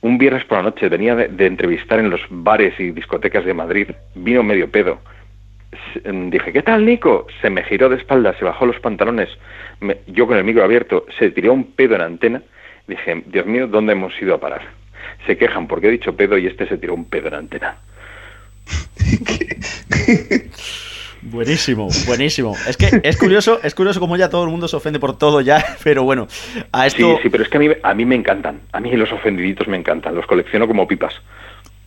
un 0.00 0.18
viernes 0.18 0.44
por 0.44 0.58
la 0.58 0.64
noche, 0.64 0.88
venía 0.88 1.14
de, 1.14 1.46
entrevistar 1.46 1.98
en 2.00 2.10
los 2.10 2.20
bares 2.28 2.78
y 2.78 2.90
discotecas 2.90 3.44
de 3.44 3.54
Madrid, 3.54 3.88
vino 4.14 4.42
medio 4.42 4.70
pedo. 4.70 4.98
Mm, 6.04 6.30
dije, 6.30 6.52
¿qué 6.52 6.62
tal, 6.62 6.84
Nico? 6.84 7.26
Se 7.40 7.48
me 7.48 7.62
giró 7.62 7.88
de 7.88 7.96
espaldas, 7.96 8.36
se 8.38 8.44
bajó 8.44 8.66
los 8.66 8.80
pantalones, 8.80 9.28
yo 10.08 10.26
con 10.26 10.36
el 10.36 10.44
micro 10.44 10.64
abierto, 10.64 11.06
se 11.18 11.30
tiró 11.30 11.52
un 11.52 11.72
pedo 11.72 11.94
en 11.94 12.00
antena 12.02 12.42
Dije, 12.86 13.22
Dios 13.26 13.46
mío, 13.46 13.66
¿dónde 13.66 13.92
hemos 13.92 14.12
ido 14.20 14.34
a 14.34 14.40
parar? 14.40 14.62
Se 15.26 15.36
quejan 15.36 15.66
porque 15.66 15.88
he 15.88 15.90
dicho 15.90 16.16
pedo 16.16 16.36
y 16.36 16.46
este 16.46 16.68
se 16.68 16.78
tiró 16.78 16.94
un 16.94 17.06
pedo 17.06 17.28
en 17.28 17.34
antena. 17.34 17.78
Buenísimo, 21.24 21.88
buenísimo. 22.06 22.54
Es 22.68 22.76
que 22.76 23.00
es 23.02 23.16
curioso, 23.16 23.58
es 23.62 23.74
curioso 23.74 23.98
como 23.98 24.18
ya 24.18 24.28
todo 24.28 24.44
el 24.44 24.50
mundo 24.50 24.68
se 24.68 24.76
ofende 24.76 25.00
por 25.00 25.16
todo 25.16 25.40
ya, 25.40 25.64
pero 25.84 26.02
bueno, 26.02 26.28
a 26.70 26.86
esto... 26.86 27.16
Sí, 27.16 27.22
sí, 27.22 27.28
pero 27.30 27.44
es 27.44 27.48
que 27.48 27.56
a 27.56 27.60
mí, 27.60 27.68
a 27.82 27.94
mí 27.94 28.04
me 28.04 28.14
encantan. 28.14 28.60
A 28.72 28.80
mí 28.80 28.92
los 28.92 29.10
ofendiditos 29.10 29.66
me 29.66 29.78
encantan. 29.78 30.14
Los 30.14 30.26
colecciono 30.26 30.66
como 30.66 30.86
pipas. 30.86 31.14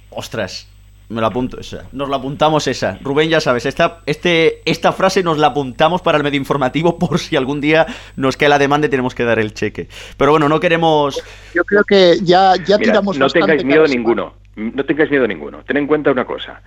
Ostras, 0.10 0.68
me 1.10 1.22
lo 1.22 1.28
apunto 1.28 1.60
esa. 1.60 1.88
Nos 1.91 2.10
la 2.10 2.17
apuntamos 2.17 2.67
esa. 2.67 3.00
Rubén, 3.02 3.30
ya 3.30 3.39
sabes, 3.39 3.65
esta, 3.65 4.00
este, 4.06 4.62
esta 4.65 4.91
frase 4.91 5.24
nos 5.24 5.38
la 5.38 5.48
apuntamos 5.48 6.02
para 6.02 6.17
el 6.17 6.24
medio 6.24 6.38
informativo 6.38 6.98
por 7.00 7.20
si 7.20 7.36
algún 7.36 7.62
día 7.62 7.86
nos 8.15 8.38
cae 8.38 8.50
la 8.50 8.60
demanda 8.60 8.88
y 8.88 8.89
tenemos 8.89 9.15
que 9.15 9.24
dar 9.24 9.39
el 9.39 9.54
cheque. 9.54 9.88
Pero 10.17 10.32
bueno, 10.32 10.50
no 10.50 10.60
queremos. 10.60 11.22
Yo 11.54 11.63
creo 11.63 11.84
que 11.84 12.17
ya, 12.24 12.54
ya 12.65 12.78
tiramos 12.78 13.17
No 13.17 13.30
tengáis 13.30 13.63
miedo 13.63 13.86
ninguno. 13.88 14.34
No 14.56 14.84
tengáis 14.86 15.10
miedo 15.10 15.28
ninguno. 15.28 15.63
Ten 15.63 15.78
en 15.78 15.88
cuenta 15.88 16.12
una 16.12 16.26
cosa. 16.26 16.62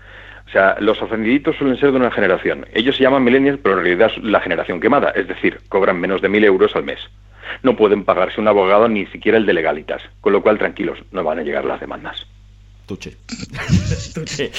O 0.47 0.53
sea, 0.53 0.77
los 0.81 1.01
ofendiditos 1.01 1.57
suelen 1.57 1.79
ser 1.79 1.93
de 1.93 1.99
una 1.99 2.11
generación. 2.11 2.67
Ellos 2.73 2.97
se 2.97 3.03
llaman 3.03 3.23
millennials, 3.23 3.61
pero 3.63 3.79
en 3.79 3.85
realidad 3.85 4.11
es 4.17 4.23
la 4.25 4.41
generación 4.41 4.81
quemada. 4.81 5.11
Es 5.11 5.29
decir, 5.29 5.61
cobran 5.69 6.01
menos 6.01 6.23
de 6.23 6.29
mil 6.29 6.45
euros 6.45 6.75
al 6.75 6.85
mes. 6.85 6.99
no 7.63 7.77
pueden 7.77 8.05
pagarse 8.05 8.41
un 8.41 8.49
abogado 8.49 8.89
ni 8.89 9.07
siquiera 9.07 9.37
el 9.37 9.45
de 9.45 9.53
legalitas, 9.53 10.03
con 10.21 10.33
lo 10.33 10.43
cual 10.43 10.59
tranquilos, 10.59 10.99
no 11.11 11.25
van 11.25 11.41
a 11.41 11.43
llegar 11.43 11.65
las 11.65 11.81
demandas. 11.81 12.27
Tuche. 12.91 13.17
Tuche. 14.15 14.51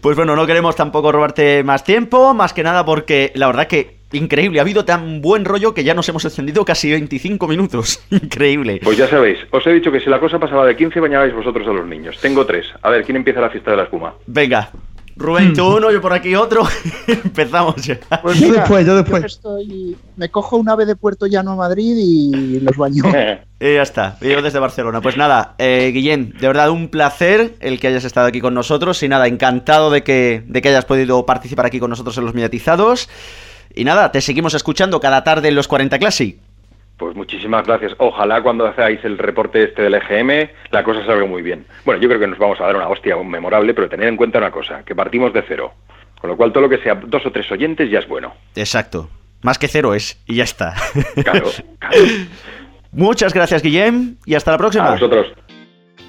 pues 0.00 0.16
bueno, 0.16 0.36
no 0.36 0.46
queremos 0.46 0.76
tampoco 0.76 1.10
robarte 1.10 1.64
más 1.64 1.82
tiempo, 1.82 2.34
más 2.34 2.52
que 2.52 2.62
nada 2.62 2.84
porque 2.84 3.32
la 3.34 3.48
verdad 3.48 3.66
que 3.66 3.96
increíble, 4.12 4.60
ha 4.60 4.62
habido 4.62 4.84
tan 4.84 5.20
buen 5.20 5.44
rollo 5.44 5.74
que 5.74 5.82
ya 5.82 5.92
nos 5.92 6.08
hemos 6.08 6.24
extendido 6.24 6.64
casi 6.64 6.92
25 6.92 7.48
minutos. 7.48 8.00
Increíble. 8.10 8.80
Pues 8.84 8.96
ya 8.96 9.08
sabéis, 9.08 9.40
os 9.50 9.66
he 9.66 9.72
dicho 9.72 9.90
que 9.90 9.98
si 9.98 10.08
la 10.08 10.20
cosa 10.20 10.38
pasaba 10.38 10.64
de 10.64 10.76
15 10.76 11.00
bañabais 11.00 11.34
vosotros 11.34 11.66
a 11.66 11.72
los 11.72 11.84
niños. 11.84 12.16
Tengo 12.20 12.46
tres. 12.46 12.66
A 12.80 12.90
ver, 12.90 13.04
¿quién 13.04 13.16
empieza 13.16 13.40
la 13.40 13.50
fiesta 13.50 13.72
de 13.72 13.78
la 13.78 13.82
espuma? 13.82 14.14
Venga, 14.28 14.70
Rubén, 15.18 15.54
tú 15.54 15.76
uno, 15.78 15.90
yo 15.90 16.00
por 16.02 16.12
aquí 16.12 16.34
otro. 16.34 16.62
Empezamos 17.06 17.76
ya. 17.76 17.98
Pues 18.22 18.38
Yo 18.38 18.52
después, 18.52 18.86
yo 18.86 18.96
después. 18.96 19.24
estoy- 19.24 19.96
me 20.16 20.28
cojo 20.30 20.56
un 20.58 20.68
ave 20.68 20.84
de 20.84 20.94
Puerto 20.94 21.26
Llano 21.26 21.52
a 21.52 21.56
Madrid 21.56 21.94
y 21.98 22.60
los 22.60 22.76
baño. 22.76 23.04
Y 23.58 23.64
ya 23.74 23.82
está, 23.82 24.18
yo 24.20 24.42
desde 24.42 24.58
Barcelona. 24.58 25.00
Pues 25.00 25.16
nada, 25.16 25.54
eh, 25.58 25.90
Guillén, 25.92 26.34
de 26.38 26.46
verdad 26.46 26.68
un 26.70 26.88
placer 26.88 27.54
el 27.60 27.80
que 27.80 27.88
hayas 27.88 28.04
estado 28.04 28.26
aquí 28.26 28.40
con 28.40 28.52
nosotros. 28.54 29.02
Y 29.02 29.08
nada, 29.08 29.26
encantado 29.26 29.90
de 29.90 30.02
que, 30.02 30.42
de 30.46 30.60
que 30.62 30.68
hayas 30.68 30.84
podido 30.84 31.24
participar 31.24 31.64
aquí 31.66 31.80
con 31.80 31.88
nosotros 31.90 32.18
en 32.18 32.24
los 32.26 32.34
mediatizados. 32.34 33.08
Y 33.74 33.84
nada, 33.84 34.12
te 34.12 34.20
seguimos 34.20 34.54
escuchando 34.54 35.00
cada 35.00 35.24
tarde 35.24 35.48
en 35.48 35.54
los 35.54 35.66
40 35.68 35.98
Classic. 35.98 36.38
Pues 36.96 37.14
muchísimas 37.14 37.66
gracias. 37.66 37.92
Ojalá 37.98 38.42
cuando 38.42 38.66
hagáis 38.66 39.04
el 39.04 39.18
reporte 39.18 39.62
este 39.62 39.82
del 39.82 39.94
EGM 39.94 40.48
la 40.70 40.82
cosa 40.82 41.04
salga 41.04 41.26
muy 41.26 41.42
bien. 41.42 41.66
Bueno, 41.84 42.00
yo 42.00 42.08
creo 42.08 42.20
que 42.20 42.26
nos 42.26 42.38
vamos 42.38 42.58
a 42.60 42.64
dar 42.64 42.76
una 42.76 42.88
hostia 42.88 43.16
memorable, 43.16 43.74
pero 43.74 43.88
tened 43.88 44.08
en 44.08 44.16
cuenta 44.16 44.38
una 44.38 44.50
cosa, 44.50 44.82
que 44.84 44.94
partimos 44.94 45.32
de 45.32 45.44
cero. 45.46 45.74
Con 46.20 46.30
lo 46.30 46.36
cual 46.36 46.52
todo 46.52 46.62
lo 46.62 46.68
que 46.70 46.78
sea 46.78 46.94
dos 46.94 47.26
o 47.26 47.30
tres 47.30 47.50
oyentes 47.52 47.90
ya 47.90 47.98
es 47.98 48.08
bueno. 48.08 48.34
Exacto. 48.54 49.10
Más 49.42 49.58
que 49.58 49.68
cero 49.68 49.94
es, 49.94 50.18
y 50.26 50.36
ya 50.36 50.44
está. 50.44 50.74
Claro, 51.22 51.50
claro. 51.78 51.96
Muchas 52.92 53.34
gracias, 53.34 53.62
Guillem, 53.62 54.16
y 54.24 54.34
hasta 54.34 54.52
la 54.52 54.58
próxima. 54.58 54.88
A 54.88 54.92
vosotros. 54.92 55.26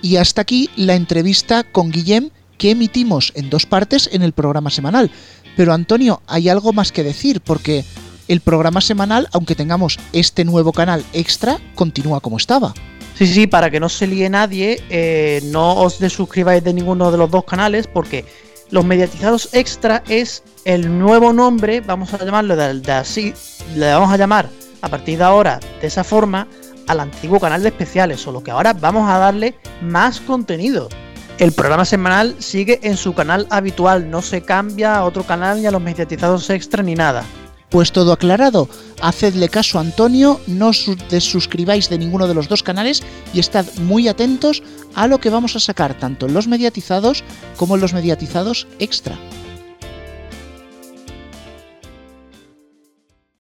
Y 0.02 0.16
hasta 0.16 0.42
aquí 0.42 0.70
la 0.78 0.96
entrevista 0.96 1.64
con 1.64 1.92
Guillem 1.92 2.30
que 2.58 2.72
emitimos 2.72 3.34
en 3.36 3.50
dos 3.50 3.66
partes 3.66 4.10
en 4.14 4.24
el 4.24 4.32
programa 4.32 4.70
semanal. 4.70 5.12
Pero 5.58 5.74
Antonio, 5.74 6.22
hay 6.28 6.50
algo 6.50 6.72
más 6.72 6.92
que 6.92 7.04
decir 7.04 7.42
porque 7.42 7.84
el 8.28 8.42
programa 8.42 8.82
semanal, 8.82 9.28
aunque 9.32 9.56
tengamos 9.56 10.00
este 10.14 10.46
nuevo 10.46 10.72
canal 10.72 11.04
extra, 11.14 11.60
continúa 11.76 12.20
como 12.20 12.38
estaba. 12.38 12.74
Sí, 13.16 13.26
sí, 13.26 13.48
para 13.48 13.72
que 13.72 13.80
no 13.80 13.90
se 13.90 14.06
líe 14.06 14.30
nadie, 14.30 14.84
eh, 14.90 15.42
no 15.46 15.76
os 15.76 16.00
desuscribáis 16.00 16.64
de 16.64 16.74
ninguno 16.74 17.12
de 17.12 17.18
los 17.18 17.32
dos 17.32 17.46
canales 17.46 17.88
porque 17.88 18.26
los 18.70 18.86
mediatizados 18.86 19.50
extra 19.54 20.04
es 20.08 20.44
el 20.66 21.00
nuevo 21.00 21.34
nombre, 21.34 21.82
vamos 21.82 22.14
a 22.14 22.24
llamarlo 22.24 22.56
de, 22.56 22.80
de 22.80 22.92
así, 22.92 23.34
le 23.76 23.92
vamos 23.92 24.12
a 24.12 24.18
llamar 24.18 24.50
a 24.82 24.90
partir 24.90 25.18
de 25.18 25.24
ahora 25.24 25.60
de 25.82 25.88
esa 25.88 26.04
forma 26.04 26.48
al 26.88 27.00
antiguo 27.00 27.40
canal 27.40 27.64
de 27.64 27.70
especiales, 27.70 28.22
solo 28.22 28.44
que 28.44 28.52
ahora 28.52 28.74
vamos 28.74 29.10
a 29.10 29.18
darle 29.18 29.56
más 29.82 30.20
contenido. 30.22 30.90
El 31.38 31.52
programa 31.52 31.86
semanal 31.86 32.36
sigue 32.40 32.80
en 32.82 32.98
su 32.98 33.14
canal 33.14 33.46
habitual, 33.50 34.10
no 34.10 34.22
se 34.22 34.42
cambia 34.42 34.96
a 34.96 35.04
otro 35.04 35.24
canal 35.24 35.62
ni 35.62 35.68
a 35.68 35.72
los 35.72 35.82
mediatizados 35.82 36.50
extra 36.50 36.82
ni 36.82 36.96
nada. 36.96 37.24
Pues 37.70 37.92
todo 37.92 38.14
aclarado, 38.14 38.70
hacedle 39.02 39.50
caso 39.50 39.78
a 39.78 39.82
Antonio, 39.82 40.40
no 40.48 40.70
os 40.70 40.88
desuscribáis 41.10 41.90
de 41.90 41.98
ninguno 41.98 42.28
de 42.28 42.34
los 42.34 42.48
dos 42.48 42.64
canales 42.64 43.04
y 43.34 43.40
estad 43.40 43.66
muy 43.82 44.08
atentos 44.08 44.64
a 44.96 45.08
lo 45.08 45.20
que 45.20 45.30
vamos 45.30 45.56
a 45.56 45.60
sacar 45.60 45.94
tanto 46.00 46.28
en 46.28 46.34
los 46.34 46.48
mediatizados 46.48 47.26
como 47.58 47.76
en 47.76 47.82
los 47.82 47.94
mediatizados 47.94 48.68
extra. 48.80 49.20